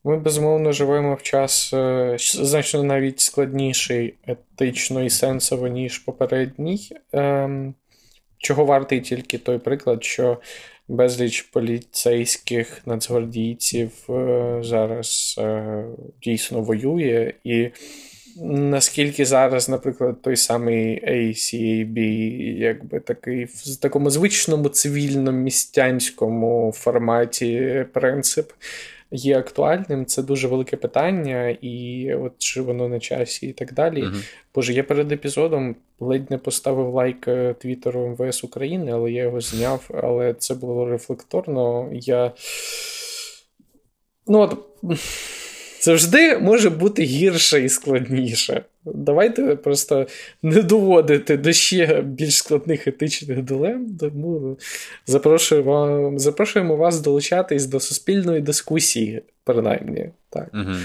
ми 0.05 0.19
безумовно 0.19 0.73
живемо 0.73 1.15
в 1.15 1.23
час 1.23 1.73
е, 1.75 2.17
значно 2.19 2.83
навіть 2.83 3.21
складніший 3.21 4.15
етично 4.27 5.05
і 5.05 5.11
сенсово, 5.11 5.69
ніж 5.69 5.99
попередній. 5.99 6.91
Ем, 7.13 7.75
чого 8.39 8.65
вартий 8.65 9.01
тільки 9.01 9.39
той 9.39 9.59
приклад, 9.59 10.05
що 10.05 10.39
безліч 10.89 11.43
поліцейських 11.43 12.87
нацгвардійців 12.87 13.91
е, 14.11 14.61
зараз 14.63 15.37
е, 15.39 15.85
дійсно 16.23 16.61
воює, 16.61 17.33
і 17.45 17.71
наскільки 18.47 19.25
зараз, 19.25 19.69
наприклад, 19.69 20.23
той 20.23 20.37
самий 20.37 21.05
ACAB, 21.05 21.99
якби 22.59 23.01
такий 23.01 23.45
в 23.45 23.77
такому 23.77 24.11
звичному 24.11 24.69
цивільному 24.69 25.39
містянському 25.39 26.73
форматі 26.77 27.87
принцип 27.93 28.51
є 29.11 29.39
актуальним, 29.39 30.07
це 30.07 30.23
дуже 30.23 30.49
велике 30.49 30.77
питання, 30.77 31.57
і 31.61 32.15
от 32.15 32.33
чи 32.39 32.63
воно 32.63 32.89
на 32.89 33.01
часі, 33.01 33.47
і 33.47 33.53
так 33.53 33.73
далі. 33.73 34.03
Угу. 34.03 34.17
Боже, 34.55 34.73
я 34.73 34.85
перед 34.85 35.13
епізодом 35.13 35.77
ледь 36.01 36.31
не 36.31 36.39
поставив 36.39 36.95
лайк 36.95 37.29
е, 37.29 37.55
Твіттеру 37.59 38.17
МВС 38.19 38.47
України, 38.47 38.93
але 38.93 39.13
я 39.13 39.23
його 39.23 39.41
зняв, 39.41 39.91
але 40.03 40.35
це 40.35 40.55
було 40.55 40.87
рефлекторно. 40.87 41.89
Я. 41.93 42.33
Ну 44.27 44.41
от 44.41 44.59
завжди 45.81 46.39
може 46.39 46.71
бути 46.71 47.03
гірше 47.03 47.65
і 47.65 47.69
складніше. 47.69 48.65
Давайте 48.85 49.57
просто 49.57 50.07
не 50.43 50.63
доводити 50.63 51.37
до 51.37 51.53
ще 51.53 52.03
більш 52.03 52.37
складних 52.37 52.87
етичних 52.87 53.43
дилем. 53.43 53.97
Тому 54.01 54.59
запрошуємо 55.07 56.13
запрошуємо 56.17 56.77
вас 56.77 57.01
долучатись 57.01 57.67
до 57.67 57.81
суспільної 57.81 58.41
дискусії, 58.41 59.23
принаймні. 59.45 60.11
Так. 60.31 60.51
Угу. 60.55 60.77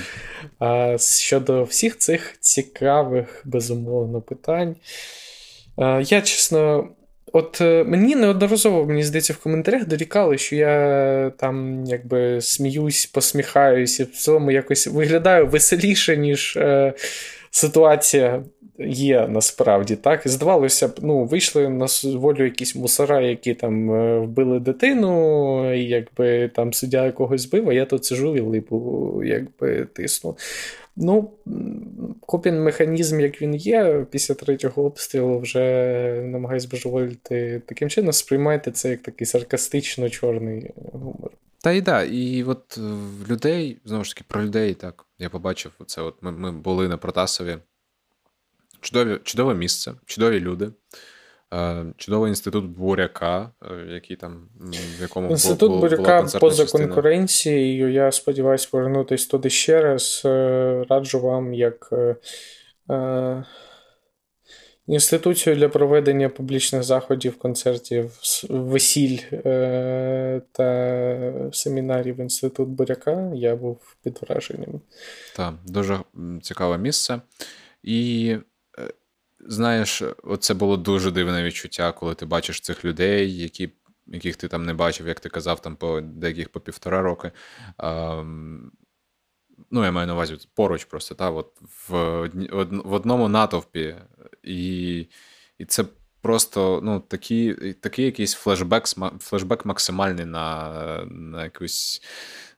А 0.59 0.97
Щодо 0.99 1.63
всіх 1.63 1.97
цих 1.97 2.35
цікавих, 2.39 3.41
безумовно, 3.45 4.21
питань. 4.21 4.75
Я 6.01 6.21
чесно. 6.21 6.89
От 7.33 7.61
е, 7.61 7.83
мені 7.83 8.15
неодноразово, 8.15 8.85
мені 8.85 9.03
здається, 9.03 9.33
в 9.33 9.37
коментарях 9.37 9.85
дорікали, 9.85 10.37
що 10.37 10.55
я 10.55 11.31
там 11.37 11.83
якби 11.85 12.41
сміюсь, 12.41 13.05
посміхаюсь 13.05 13.99
і 13.99 14.03
в 14.03 14.11
цілому 14.11 14.51
якось 14.51 14.87
виглядаю 14.87 15.47
веселіше, 15.47 16.17
ніж 16.17 16.57
е, 16.57 16.93
ситуація 17.55 18.43
є 18.79 19.27
насправді. 19.27 19.95
так. 19.95 20.21
Здавалося 20.25 20.87
б, 20.87 20.91
ну, 21.01 21.23
вийшли 21.23 21.69
на 21.69 21.87
волю 22.03 22.43
якісь 22.43 22.75
мусора, 22.75 23.21
які 23.21 23.53
там 23.53 23.91
е, 23.91 24.19
вбили 24.19 24.59
дитину, 24.59 25.73
і 25.73 25.83
якби 25.83 26.47
там 26.47 26.73
суддя 26.73 27.11
когось 27.11 27.41
збив, 27.41 27.69
а 27.69 27.73
я 27.73 27.85
тут 27.85 28.05
сижу 28.05 28.37
і 28.37 28.39
липу, 28.39 29.21
якби 29.25 29.85
тисну. 29.85 30.37
Ну, 30.95 31.31
копін 32.19 32.63
механізм, 32.63 33.19
як 33.19 33.41
він 33.41 33.55
є, 33.55 34.05
після 34.11 34.35
третього 34.35 34.83
обстрілу 34.83 35.39
вже 35.39 35.61
намагаюсь 36.25 36.65
божеволіти. 36.65 37.61
Таким 37.65 37.89
чином 37.89 38.13
сприймайте 38.13 38.71
це 38.71 38.89
як 38.89 39.01
такий 39.01 39.27
саркастично 39.27 40.09
чорний 40.09 40.71
гумор. 40.93 41.31
Та 41.65 41.71
й 41.71 41.81
да, 41.81 42.03
і 42.03 42.43
от 42.43 42.77
в 42.77 43.31
людей, 43.31 43.77
знову 43.85 44.03
ж 44.03 44.15
таки, 44.15 44.25
про 44.27 44.43
людей, 44.43 44.73
так, 44.73 45.05
я 45.19 45.29
побачив 45.29 45.71
це. 45.85 46.01
От 46.01 46.15
ми 46.21 46.31
ми 46.31 46.51
були 46.51 46.87
на 46.87 46.97
Протасові. 46.97 47.57
Чудові, 48.81 49.19
Чудове 49.23 49.53
місце, 49.53 49.93
чудові 50.05 50.39
люди. 50.39 50.69
Е, 51.53 51.85
чудовий 51.97 52.29
інститут 52.29 52.65
Буряка, 52.65 53.51
е, 53.61 53.93
який 53.93 54.15
там 54.15 54.49
в 54.99 55.01
якому 55.01 55.29
інститут 55.29 55.71
бу, 55.71 55.79
Буряка 55.79 56.23
поза 56.39 56.63
частина. 56.63 56.85
конкуренцією. 56.85 57.91
Я 57.91 58.11
сподіваюся 58.11 58.67
повернутися 58.71 59.29
туди 59.29 59.49
ще 59.49 59.81
раз. 59.81 60.21
Е, 60.25 60.85
раджу 60.89 61.19
вам 61.19 61.53
як 61.53 61.89
інституцію 64.87 65.55
для 65.55 65.69
проведення 65.69 66.29
публічних 66.29 66.83
заходів, 66.83 67.37
концертів, 67.37 68.11
весіль 68.49 69.17
та 70.51 71.49
семінарів 71.53 72.19
інститут 72.19 72.69
Буряка. 72.69 73.31
Я 73.35 73.55
був 73.55 73.95
під 74.03 74.19
враженням. 74.21 74.81
Так, 75.35 75.53
дуже 75.65 75.99
цікаве 76.41 76.77
місце. 76.77 77.21
І 77.83 78.35
знаєш, 79.47 80.03
це 80.39 80.53
було 80.53 80.77
дуже 80.77 81.11
дивне 81.11 81.43
відчуття, 81.43 81.91
коли 81.91 82.15
ти 82.15 82.25
бачиш 82.25 82.61
цих 82.61 82.85
людей, 82.85 83.37
які, 83.37 83.69
яких 84.07 84.35
ти 84.35 84.47
там 84.47 84.65
не 84.65 84.73
бачив, 84.73 85.07
як 85.07 85.19
ти 85.19 85.29
казав, 85.29 85.61
там 85.61 85.75
по 85.75 86.01
деяких 86.01 86.49
по 86.49 86.59
півтора 86.59 87.01
роки. 87.01 87.31
Ну, 89.71 89.83
я 89.83 89.91
маю 89.91 90.07
на 90.07 90.13
увазі 90.13 90.37
поруч 90.53 90.85
просто, 90.85 91.15
та, 91.15 91.29
от 91.31 91.51
в 91.89 92.29
в 92.85 92.93
одному 92.93 93.29
натовпі. 93.29 93.95
І 94.43 94.97
і 95.57 95.65
це 95.65 95.85
просто 96.21 96.79
ну, 96.83 96.99
такий 96.99 97.73
такий 97.73 98.05
якийсь 98.05 98.33
флешбек 98.33 98.83
флешбек 99.19 99.65
максимальний 99.65 100.25
на 100.25 101.05
на 101.09 101.43
якусь 101.43 102.01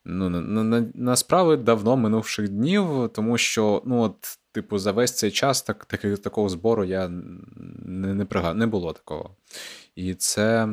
ну, 0.06 0.30
на, 0.30 0.64
на, 0.64 0.86
на 0.94 1.16
справи 1.16 1.58
давно 1.58 1.98
минувших 1.98 2.50
днів, 2.50 3.10
тому 3.14 3.38
що 3.38 3.82
ну, 3.86 4.02
от 4.02 4.40
типу, 4.52 4.78
за 4.78 4.92
весь 4.92 5.12
цей 5.12 5.32
час 5.32 5.62
так, 5.62 5.86
так, 5.86 6.20
такого 6.20 6.50
збору 6.50 6.84
я 6.84 7.08
не 7.08 8.14
не, 8.14 8.26
пригад... 8.26 8.58
не 8.58 8.68
було 8.68 8.94
такого. 8.94 9.36
І 9.96 10.14
це 10.14 10.70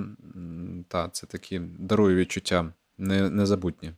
та, 0.88 1.08
це 1.08 1.26
такі 1.26 1.58
дарує 1.78 2.14
відчуття 2.16 2.72
не, 2.98 3.30
незабутні. 3.30 3.92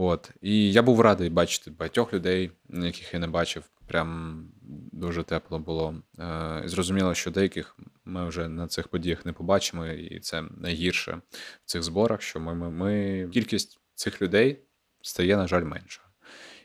От. 0.00 0.30
І 0.40 0.72
я 0.72 0.82
був 0.82 1.00
радий 1.00 1.30
бачити 1.30 1.70
багатьох 1.70 2.12
людей, 2.12 2.50
яких 2.68 3.14
я 3.14 3.20
не 3.20 3.26
бачив. 3.26 3.64
Прям 3.86 4.44
дуже 4.92 5.22
тепло 5.22 5.58
було. 5.58 5.94
Е, 6.18 6.62
Зрозуміло, 6.64 7.14
що 7.14 7.30
деяких 7.30 7.76
ми 8.04 8.28
вже 8.28 8.48
на 8.48 8.66
цих 8.66 8.88
подіях 8.88 9.26
не 9.26 9.32
побачимо, 9.32 9.86
і 9.86 10.20
це 10.20 10.44
найгірше 10.56 11.20
в 11.64 11.70
цих 11.70 11.82
зборах, 11.82 12.22
що 12.22 12.40
ми, 12.40 12.54
ми, 12.54 12.70
ми... 12.70 13.28
кількість 13.32 13.80
цих 13.94 14.22
людей 14.22 14.60
стає, 15.02 15.36
на 15.36 15.46
жаль, 15.46 15.64
менша. 15.64 16.02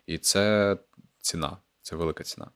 І 0.08 0.18
це 0.18 0.78
ціна 1.20 1.58
це 1.82 1.96
велика 1.96 2.24
ціна. 2.24 2.48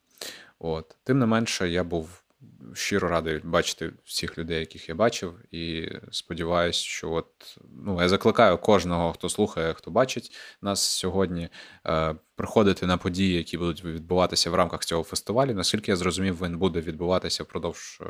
От. 0.60 0.96
Тим 1.04 1.20
не 1.20 1.26
менше, 1.26 1.70
я 1.70 1.84
був 1.84 2.24
щиро 2.74 3.10
радий 3.10 3.42
бачити 3.44 3.94
всіх 4.04 4.38
людей, 4.38 4.60
яких 4.60 4.90
я 4.90 4.96
бачив, 4.96 5.40
і 5.52 5.92
сподіваюся, 6.12 6.80
що 6.80 7.12
от 7.12 7.58
ну 7.86 8.02
я 8.02 8.10
закликаю 8.10 8.58
кожного, 8.58 9.14
хто 9.14 9.30
слухає, 9.30 9.74
хто 9.74 9.92
бачить 9.92 10.36
нас 10.62 10.82
сьогодні, 10.82 11.50
е, 11.86 12.16
приходити 12.36 12.86
на 12.86 12.98
події, 12.98 13.38
які 13.38 13.58
будуть 13.58 13.86
відбуватися 13.86 14.50
в 14.50 14.56
рамках 14.56 14.86
цього 14.86 15.04
фестивалю. 15.04 15.54
Наскільки 15.54 15.92
я 15.92 15.98
зрозумів, 15.98 16.42
він 16.42 16.58
буде 16.58 16.82
відбуватися 16.82 17.44
впродовж 17.44 18.02
е, 18.02 18.06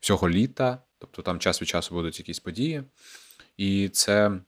всього 0.00 0.28
літа, 0.28 0.78
тобто 0.98 1.22
там 1.22 1.38
час 1.38 1.62
від 1.62 1.68
часу 1.68 1.94
будуть 1.94 2.18
якісь 2.18 2.40
події, 2.40 2.82
і 3.56 3.88
це. 3.88 4.40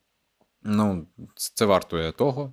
Ну, 0.68 1.06
це 1.34 1.64
вартує 1.64 2.12
того. 2.12 2.52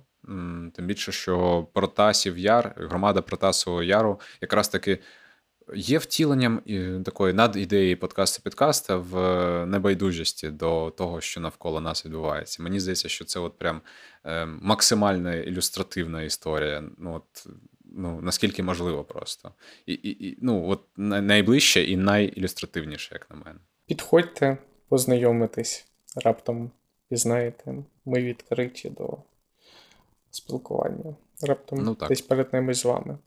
Тим 0.74 0.86
більше, 0.86 1.12
що 1.12 1.66
Протасів 1.74 2.38
Яр, 2.38 2.74
громада 2.76 3.22
Протасового 3.22 3.82
Яру, 3.82 4.20
якраз 4.40 4.68
таки 4.68 4.98
є 5.74 5.98
втіленням 5.98 6.62
такої 7.04 7.34
надідеї 7.34 7.96
подкасту 7.96 8.42
підкаста 8.42 8.96
в 8.96 9.16
небайдужості 9.66 10.50
до 10.50 10.90
того, 10.90 11.20
що 11.20 11.40
навколо 11.40 11.80
нас 11.80 12.06
відбувається. 12.06 12.62
Мені 12.62 12.80
здається, 12.80 13.08
що 13.08 13.24
це 13.24 13.40
от 13.40 13.58
прям 13.58 13.80
е, 14.24 14.46
максимально 14.46 15.36
ілюстративна 15.36 16.22
історія. 16.22 16.84
Ну, 16.98 17.14
от 17.14 17.46
ну, 17.84 18.20
наскільки 18.22 18.62
можливо 18.62 19.04
просто. 19.04 19.52
І, 19.86 19.92
і, 19.92 20.28
і 20.28 20.38
ну, 20.42 20.68
от 20.68 20.80
найближче 20.96 21.84
і 21.84 21.96
найілюстративніше, 21.96 23.14
як 23.14 23.30
на 23.30 23.36
мене. 23.36 23.58
Підходьте, 23.86 24.58
познайомитись, 24.88 25.86
раптом 26.16 26.70
пізнаєте, 27.08 27.74
ми 28.04 28.22
відкриті 28.22 28.92
до 28.98 29.18
спілкування. 30.30 31.16
Раптом 31.42 31.78
ну, 31.78 31.96
десь 32.08 32.20
перед 32.20 32.52
ними 32.52 32.74
з 32.74 32.84
вами. 32.84 33.18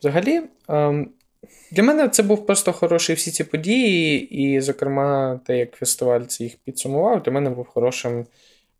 Взагалі, 0.00 0.42
ем, 0.68 1.10
для 1.72 1.82
мене 1.82 2.08
це 2.08 2.22
був 2.22 2.46
просто 2.46 2.72
хороший 2.72 3.16
всі 3.16 3.30
ці 3.30 3.44
події, 3.44 4.20
і, 4.20 4.60
зокрема, 4.60 5.40
те, 5.46 5.58
як 5.58 5.72
фестиваль 5.72 6.22
це 6.22 6.44
їх 6.44 6.56
підсумував, 6.64 7.22
для 7.22 7.32
мене 7.32 7.50
був 7.50 7.66
хорошим 7.66 8.26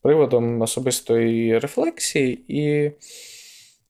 приводом 0.02 0.60
особистої 0.60 1.58
рефлексії. 1.58 2.44
І 2.48 2.90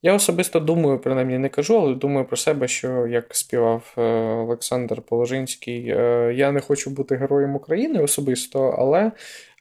я 0.03 0.15
особисто 0.15 0.61
думаю, 0.61 0.99
принаймні 0.99 1.39
не 1.39 1.49
кажу, 1.49 1.79
але 1.79 1.95
думаю 1.95 2.27
про 2.27 2.37
себе, 2.37 2.69
що 2.69 3.07
як 3.07 3.37
співав 3.37 3.95
е, 3.99 4.03
Олександр 4.35 5.03
Положинський, 5.03 5.89
е, 5.89 6.33
я 6.37 6.53
не 6.53 6.61
хочу 6.61 6.91
бути 6.91 7.17
героєм 7.17 7.57
України 7.57 8.03
особисто, 8.03 8.77
але 8.79 9.13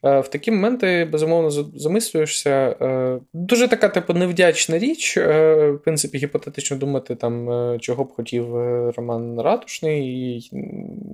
в 0.04 0.28
такі 0.28 0.52
моменти, 0.52 1.08
безумовно, 1.12 1.50
замислюєшся. 1.52 2.76
Е, 2.82 3.20
дуже 3.34 3.68
така, 3.68 3.90
типу, 3.90 4.14
невдячна 4.14 4.80
річ. 4.80 5.18
Е, 5.18 5.72
в 5.72 5.80
принципі, 5.80 6.18
гіпотетично 6.18 6.78
думати, 6.78 7.16
там, 7.16 7.50
чого 7.80 8.04
б 8.04 8.14
хотів 8.14 8.56
Роман 8.98 9.42
Ратушний, 9.42 10.08
і 10.08 10.50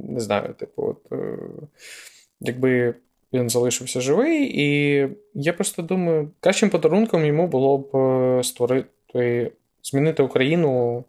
не 0.09 0.19
знаю, 0.19 0.53
типу, 0.59 0.83
от, 0.83 1.19
якби 2.39 2.95
він 3.33 3.49
залишився 3.49 4.01
живий, 4.01 4.61
і 4.61 5.07
я 5.33 5.53
просто 5.53 5.81
думаю, 5.81 6.31
кращим 6.39 6.69
подарунком 6.69 7.25
йому 7.25 7.47
було 7.47 7.77
б 7.77 8.43
створити, 8.43 9.51
змінити 9.83 10.23
Україну 10.23 11.03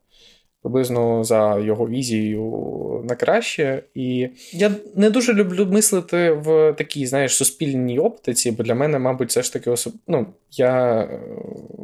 приблизно 0.66 1.24
за 1.24 1.58
його 1.58 1.88
візією 1.88 3.04
на 3.08 3.14
краще. 3.14 3.82
І 3.94 4.28
я 4.52 4.70
не 4.94 5.10
дуже 5.10 5.32
люблю 5.32 5.66
мислити 5.66 6.30
в 6.30 6.72
такій, 6.72 7.06
знаєш, 7.06 7.36
суспільній 7.36 7.98
оптиці, 7.98 8.50
бо 8.50 8.62
для 8.62 8.74
мене, 8.74 8.98
мабуть, 8.98 9.28
все 9.28 9.42
ж 9.42 9.52
таки 9.52 9.70
особ... 9.70 9.92
ну, 10.08 10.26
я 10.52 11.00
е, 11.00 11.20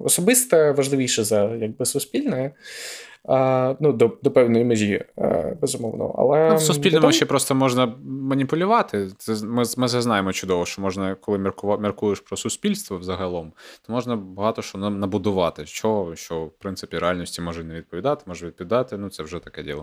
особисте 0.04 0.70
важливіше 0.70 1.24
за 1.24 1.54
якби 1.60 1.86
суспільне. 1.86 2.50
А, 3.24 3.74
Ну, 3.80 3.92
До 3.92 4.10
до 4.22 4.30
певної 4.30 4.64
межі, 4.64 5.04
е, 5.18 5.56
безумовно. 5.60 6.14
Але 6.18 6.48
ну, 6.50 6.56
В 6.56 6.60
суспільному 6.60 7.12
ще 7.12 7.26
просто 7.26 7.54
можна 7.54 7.94
маніпулювати. 8.04 9.08
Це, 9.18 9.32
Ми 9.46 9.62
ми 9.76 9.88
це 9.88 10.02
знаємо 10.02 10.32
чудово, 10.32 10.66
що 10.66 10.82
можна, 10.82 11.14
коли 11.14 11.52
міркуєш 11.80 12.20
про 12.20 12.36
суспільство 12.36 12.98
взагалом, 12.98 13.52
то 13.86 13.92
можна 13.92 14.16
багато 14.16 14.62
що 14.62 14.78
набудувати, 14.78 15.66
що, 15.66 16.12
що 16.14 16.44
в 16.44 16.50
принципі 16.50 16.98
реальності 16.98 17.42
може 17.42 17.64
не 17.64 17.74
відповідати, 17.74 18.24
може 18.26 18.46
відповідати. 18.46 18.96
Ну, 18.96 19.10
це 19.10 19.22
вже 19.22 19.38
таке 19.38 19.62
діло. 19.62 19.82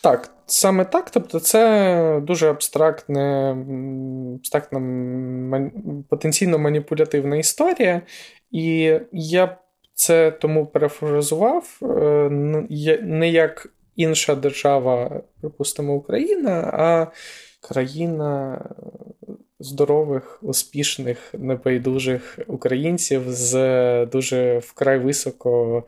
Так, 0.00 0.30
саме 0.46 0.84
так. 0.84 1.10
Тобто, 1.10 1.40
це 1.40 2.20
дуже 2.22 2.50
абстрактне, 2.50 3.56
абстрактна 4.38 4.80
потенційно 6.08 6.58
маніпулятивна 6.58 7.36
історія. 7.36 8.02
І 8.50 8.94
я 9.12 9.58
це 9.98 10.30
тому 10.30 10.66
перефразував 10.66 11.78
е, 11.82 11.86
не 13.02 13.30
як 13.30 13.68
інша 13.96 14.34
держава, 14.34 15.22
припустимо, 15.40 15.94
Україна, 15.94 16.70
а 16.72 17.06
країна 17.68 18.60
здорових, 19.60 20.38
успішних, 20.42 21.34
небайдужих 21.38 22.38
українців 22.46 23.22
з 23.26 24.06
дуже 24.06 24.58
вкрай 24.58 24.98
високо 24.98 25.82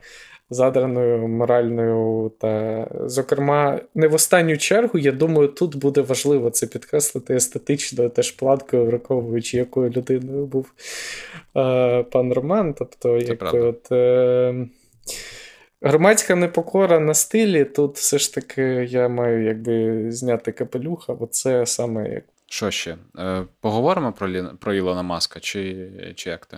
задраною 0.51 1.27
моральною. 1.27 2.31
Та, 2.39 2.87
зокрема, 3.05 3.79
не 3.95 4.07
в 4.07 4.13
останню 4.13 4.57
чергу, 4.57 4.99
я 4.99 5.11
думаю, 5.11 5.47
тут 5.47 5.75
буде 5.75 6.01
важливо 6.01 6.49
це 6.49 6.67
підкреслити 6.67 7.35
естетично, 7.35 8.09
теж 8.09 8.31
платкою, 8.31 8.85
враховуючи, 8.85 9.57
якою 9.57 9.89
людиною 9.89 10.45
був 10.45 10.71
е, 11.57 12.03
пан 12.03 12.33
Роман. 12.33 12.73
Тобто, 12.73 13.17
як 13.17 13.53
от. 13.53 13.91
Е, 13.91 14.67
Громадська 15.83 16.35
непокора 16.35 16.99
на 16.99 17.13
стилі, 17.13 17.65
тут 17.65 17.95
все 17.95 18.17
ж 18.17 18.33
таки 18.33 18.61
я 18.89 19.09
маю 19.09 19.43
якби 19.43 20.05
зняти 20.11 20.51
капелюха, 20.51 21.13
бо 21.13 21.25
це 21.27 21.65
саме 21.65 22.09
як. 22.09 22.23
Що 22.45 22.71
ще? 22.71 22.97
Е, 23.17 23.43
поговоримо 23.61 24.13
про 24.13 24.29
Лі... 24.29 24.43
про 24.59 24.73
Ілона 24.73 25.01
Маска, 25.01 25.39
чи 25.39 25.89
чи 26.15 26.29
як 26.29 26.45
ти? 26.45 26.57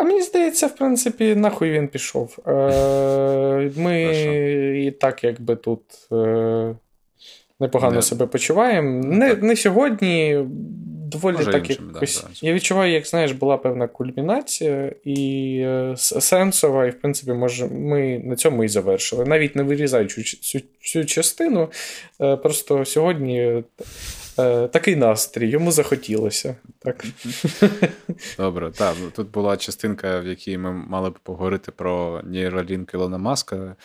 А 0.00 0.02
мені 0.02 0.22
здається, 0.22 0.66
в 0.66 0.74
принципі, 0.74 1.34
нахуй 1.34 1.70
він 1.70 1.88
пішов. 1.88 2.38
Е, 2.46 3.70
Ми 3.76 4.02
і 4.86 4.90
так, 4.90 5.24
якби 5.24 5.56
тут 5.56 5.80
е, 6.12 6.74
непогано 7.60 7.94
не. 7.94 8.02
себе 8.02 8.26
почуваємо. 8.26 9.04
Не 9.04 9.34
не 9.34 9.56
сьогодні, 9.56 10.44
доволі 11.12 11.36
Може, 11.36 11.52
так 11.52 11.70
іншим, 11.70 11.90
якось. 11.94 12.22
Да, 12.22 12.28
я 12.48 12.52
відчуваю, 12.52 12.92
як 12.92 13.06
знаєш, 13.06 13.32
була 13.32 13.56
певна 13.56 13.86
кульмінація 13.86 14.92
і 15.04 15.56
е, 15.64 15.94
сенсова, 15.96 16.86
і 16.86 16.90
в 16.90 17.00
принципі, 17.00 17.32
може, 17.32 17.66
ми 17.66 18.18
на 18.24 18.36
цьому 18.36 18.64
і 18.64 18.68
завершили. 18.68 19.24
Навіть 19.24 19.56
не 19.56 19.62
вирізаючи 19.62 20.22
цю, 20.80 21.04
частину. 21.04 21.68
Просто 22.42 22.84
сьогодні. 22.84 23.62
Е, 24.40 24.68
такий 24.68 24.96
настрій, 24.96 25.48
йому 25.48 25.72
захотілося. 25.72 26.56
Так. 26.78 27.04
Добре, 28.36 28.70
так. 28.70 28.96
Тут 29.16 29.30
була 29.30 29.56
частинка, 29.56 30.20
в 30.20 30.26
якій 30.26 30.58
ми 30.58 30.72
мали 30.72 31.10
б 31.10 31.18
поговорити 31.18 31.72
про 31.72 32.20
нейролінк 32.24 32.94
Ілона 32.94 33.18
Маска, 33.18 33.76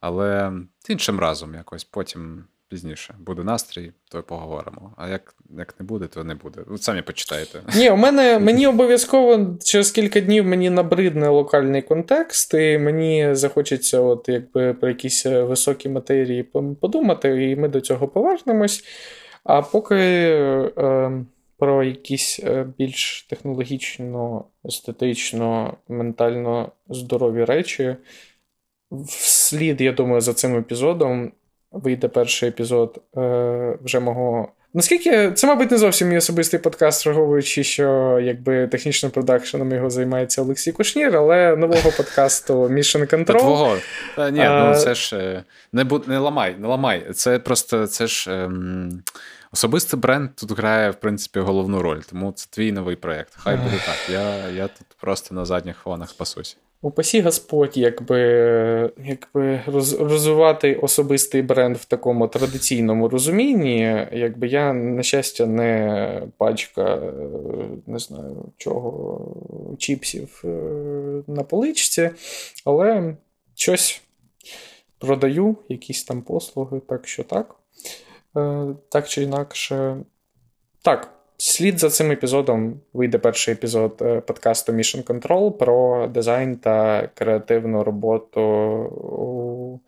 але 0.00 0.52
іншим 0.88 1.20
разом 1.20 1.54
якось 1.54 1.84
потім 1.84 2.44
пізніше 2.72 3.14
буде 3.18 3.44
настрій, 3.44 3.92
то 4.10 4.18
й 4.18 4.22
поговоримо. 4.22 4.94
А 4.96 5.08
як 5.08 5.34
як 5.58 5.74
не 5.80 5.86
буде, 5.86 6.06
то 6.06 6.24
не 6.24 6.34
буде. 6.34 6.60
Ви 6.66 6.78
самі 6.78 7.02
почитаєте. 7.02 7.60
Ні, 7.76 7.90
у 7.90 7.96
мене 7.96 8.38
мені 8.38 8.66
обов'язково 8.66 9.56
через 9.64 9.90
кілька 9.90 10.20
днів 10.20 10.46
мені 10.46 10.70
набридне 10.70 11.28
локальний 11.28 11.82
контекст, 11.82 12.54
і 12.54 12.78
мені 12.78 13.34
захочеться, 13.34 14.00
от 14.00 14.28
якби 14.28 14.74
про 14.74 14.88
якісь 14.88 15.26
високі 15.26 15.88
матерії 15.88 16.42
подумати, 16.80 17.50
і 17.50 17.56
ми 17.56 17.68
до 17.68 17.80
цього 17.80 18.08
повернемось. 18.08 18.84
А 19.44 19.62
поки 19.62 19.94
е, 19.94 21.24
про 21.58 21.82
якісь 21.84 22.40
е, 22.44 22.66
більш 22.78 23.22
технологічно, 23.22 24.44
естетично, 24.64 25.76
ментально 25.88 26.72
здорові 26.88 27.44
речі, 27.44 27.96
вслід, 28.90 29.80
я 29.80 29.92
думаю, 29.92 30.20
за 30.20 30.34
цим 30.34 30.56
епізодом 30.56 31.32
вийде 31.72 32.08
перший 32.08 32.48
епізод 32.48 33.02
е, 33.16 33.78
вже 33.82 34.00
мого. 34.00 34.48
Наскільки 34.74 35.32
це, 35.32 35.46
мабуть, 35.46 35.70
не 35.70 35.78
зовсім 35.78 36.08
мій 36.08 36.16
особистий 36.16 36.60
подкаст, 36.60 37.06
враховуючи, 37.06 37.64
що 37.64 38.18
якби 38.22 38.66
технічним 38.66 39.12
продакшеном 39.12 39.72
його 39.72 39.90
займається 39.90 40.42
Олексій 40.42 40.72
Кушнір, 40.72 41.16
але 41.16 41.56
нового 41.56 41.90
подкасту 41.96 42.54
Mission 42.68 43.14
Control. 43.14 43.38
Твого. 43.38 43.76
Та, 44.16 44.30
ні, 44.30 44.40
а... 44.40 44.68
ну 44.68 44.74
це 44.74 44.94
ж 44.94 45.16
е, 45.16 45.44
не 45.72 45.84
буд, 45.84 46.08
не 46.08 46.18
ламай, 46.18 46.56
не 46.58 46.68
ламай. 46.68 47.12
Це 47.14 47.38
просто 47.38 47.86
це 47.86 48.06
ж 48.06 48.32
ем, 48.32 49.02
особистий 49.52 50.00
бренд 50.00 50.30
тут 50.36 50.58
грає, 50.58 50.90
в 50.90 50.94
принципі, 50.94 51.40
головну 51.40 51.82
роль, 51.82 52.00
тому 52.10 52.32
це 52.32 52.46
твій 52.50 52.72
новий 52.72 52.96
проєкт. 52.96 53.32
Хай 53.36 53.56
буде 53.56 53.76
так. 53.86 53.96
Я 54.10 54.48
я 54.48 54.68
тут 54.68 54.86
просто 55.00 55.34
на 55.34 55.44
задніх 55.44 55.76
фонах 55.76 56.14
пасусь. 56.14 56.56
Упасі 56.84 57.20
Господь, 57.20 57.76
якби 57.76 58.18
якби 59.04 59.60
роз, 59.66 60.00
розвивати 60.00 60.74
особистий 60.74 61.42
бренд 61.42 61.76
в 61.76 61.84
такому 61.84 62.28
традиційному 62.28 63.08
розумінні, 63.08 64.06
якби 64.12 64.48
я, 64.48 64.72
на 64.72 65.02
щастя, 65.02 65.46
не 65.46 66.22
пачка 66.38 67.12
не 67.86 67.98
знаю 67.98 68.44
чого, 68.56 69.76
чіпсів 69.78 70.42
е, 70.44 70.48
на 71.26 71.42
поличці, 71.42 72.10
але 72.64 73.16
щось 73.54 74.02
продаю, 74.98 75.56
якісь 75.68 76.04
там 76.04 76.22
послуги, 76.22 76.80
так 76.88 77.08
що 77.08 77.24
так. 77.24 77.56
Е, 78.36 78.66
так 78.88 79.08
чи 79.08 79.22
інакше. 79.22 79.96
Так. 80.82 81.21
Слід 81.44 81.78
за 81.78 81.90
цим 81.90 82.10
епізодом 82.10 82.80
вийде 82.92 83.18
перший 83.18 83.54
епізод 83.54 83.98
е, 84.00 84.20
подкасту 84.20 84.72
Mission 84.72 85.04
Control 85.04 85.50
про 85.50 86.06
дизайн 86.06 86.56
та 86.56 87.08
креативну 87.14 87.84
роботу 87.84 88.40
у 88.40 89.80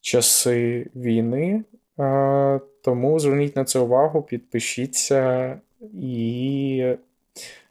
часи 0.00 0.86
війни. 0.94 1.64
Е, 1.98 2.60
тому 2.84 3.20
зверніть 3.20 3.56
на 3.56 3.64
це 3.64 3.78
увагу, 3.78 4.22
підпишіться, 4.22 5.60
і 6.00 6.96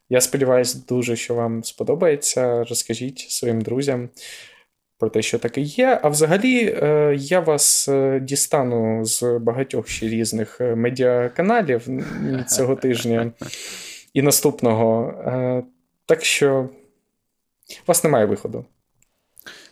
я 0.10 0.22
сподіваюся 0.22 0.80
дуже, 0.90 1.16
що 1.16 1.36
вам 1.36 1.64
сподобається. 1.64 2.64
Розкажіть 2.64 3.20
своїм 3.20 3.62
друзям 3.62 4.10
про 5.02 5.10
те, 5.10 5.22
що 5.22 5.40
таке 5.40 5.62
є. 5.62 6.00
А 6.04 6.10
взагалі, 6.10 6.78
е, 6.84 7.16
я 7.20 7.40
вас 7.40 7.88
е, 7.88 8.20
дістану 8.20 9.06
з 9.06 9.24
багатьох 9.24 9.88
ще 9.88 10.08
різних 10.08 10.62
е, 10.62 10.76
медіаканалів 10.76 11.88
цього 12.48 12.76
тижня 12.76 13.32
і 14.14 14.22
наступного. 14.22 15.14
Так 16.06 16.26
що 16.26 16.70
у 17.70 17.88
вас 17.88 18.04
немає 18.04 18.26
виходу. 18.26 18.66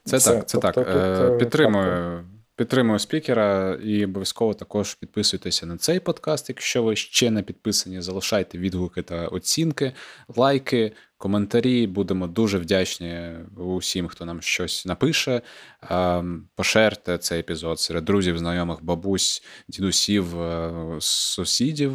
Це 0.05 0.17
Все. 0.17 0.31
так, 0.31 0.49
це 0.49 0.57
Тобто 0.57 0.83
так. 0.83 1.29
тут, 1.29 1.39
Підтримую. 1.39 2.25
Підтримую 2.55 2.99
спікера 2.99 3.77
і 3.83 4.05
обов'язково 4.05 4.53
також 4.53 4.93
підписуйтеся 4.95 5.65
на 5.65 5.77
цей 5.77 5.99
подкаст, 5.99 6.49
якщо 6.49 6.83
ви 6.83 6.95
ще 6.95 7.31
не 7.31 7.43
підписані. 7.43 8.01
Залишайте 8.01 8.57
відгуки 8.57 9.01
та 9.01 9.27
оцінки, 9.27 9.93
лайки, 10.35 10.91
коментарі. 11.19 11.87
Будемо 11.87 12.27
дуже 12.27 12.57
вдячні 12.57 13.29
усім, 13.57 14.07
хто 14.07 14.25
нам 14.25 14.41
щось 14.41 14.85
напише. 14.85 15.41
Ем, 15.89 16.47
Пошерте 16.55 17.17
цей 17.17 17.39
епізод 17.39 17.79
серед 17.79 18.05
друзів, 18.05 18.37
знайомих, 18.37 18.77
бабусь, 18.83 19.43
дідусів, 19.67 20.41
е, 20.41 20.71
сусідів. 20.99 21.93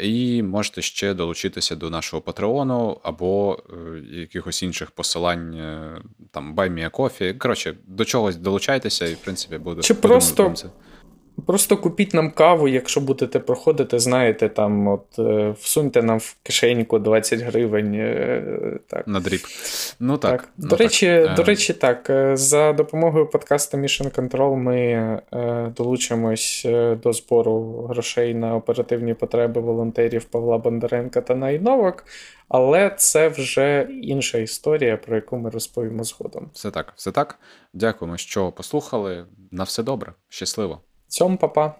І 0.00 0.42
можете 0.42 0.82
ще 0.82 1.14
долучитися 1.14 1.76
до 1.76 1.90
нашого 1.90 2.22
патреону 2.22 3.00
або 3.02 3.62
е, 3.70 4.00
якихось 4.18 4.62
інших 4.62 4.90
посилань, 4.90 5.54
е, 5.54 6.02
там 6.30 6.54
BuyMeACoffee. 6.56 7.38
Коротше, 7.38 7.74
до 7.86 8.04
чогось 8.04 8.36
долучайтеся, 8.36 9.06
і 9.06 9.14
в 9.14 9.18
принципі 9.18 9.58
буде. 9.58 9.82
Чи 9.82 9.94
просто- 9.94 10.52
це- 10.56 10.70
Просто 11.46 11.76
купіть 11.76 12.14
нам 12.14 12.30
каву, 12.30 12.68
якщо 12.68 13.00
будете 13.00 13.38
проходити, 13.38 13.98
знаєте, 13.98 14.48
там 14.48 14.88
от 14.88 15.18
е, 15.18 15.54
всуньте 15.60 16.02
нам 16.02 16.18
в 16.18 16.36
кишеньку 16.42 16.98
20 16.98 17.40
гривень. 17.40 17.94
е, 17.94 18.78
Так. 18.86 19.06
на 19.08 19.20
дріб. 19.20 19.40
Ну 20.00 20.18
так. 20.18 20.40
Так. 20.40 20.48
ну, 20.58 20.68
До, 20.68 20.76
речі, 20.76 21.06
так. 21.26 21.36
до 21.36 21.42
Е, 21.42 21.44
речі, 21.44 21.72
так. 21.72 22.10
За 22.36 22.72
допомогою 22.72 23.26
подкасту 23.26 23.76
Mission 23.78 24.14
Control 24.14 24.56
ми 24.56 25.20
долучимось 25.76 26.66
до 27.02 27.12
збору 27.12 27.82
грошей 27.90 28.34
на 28.34 28.56
оперативні 28.56 29.14
потреби 29.14 29.60
волонтерів 29.60 30.24
Павла 30.24 30.58
Бондаренка 30.58 31.20
та 31.20 31.34
Найновок, 31.34 32.04
але 32.48 32.90
це 32.96 33.28
вже 33.28 33.88
інша 34.02 34.38
історія, 34.38 34.96
про 34.96 35.16
яку 35.16 35.36
ми 35.36 35.50
розповімо 35.50 36.04
згодом. 36.04 36.50
Все 36.52 36.70
так, 36.70 36.92
все 36.96 37.12
так. 37.12 37.38
Дякуємо, 37.74 38.16
що 38.16 38.52
послухали. 38.52 39.26
На 39.50 39.64
все 39.64 39.82
добре. 39.82 40.12
Щасливо 40.28 40.80
цьом, 41.08 41.38
па-па! 41.38 41.76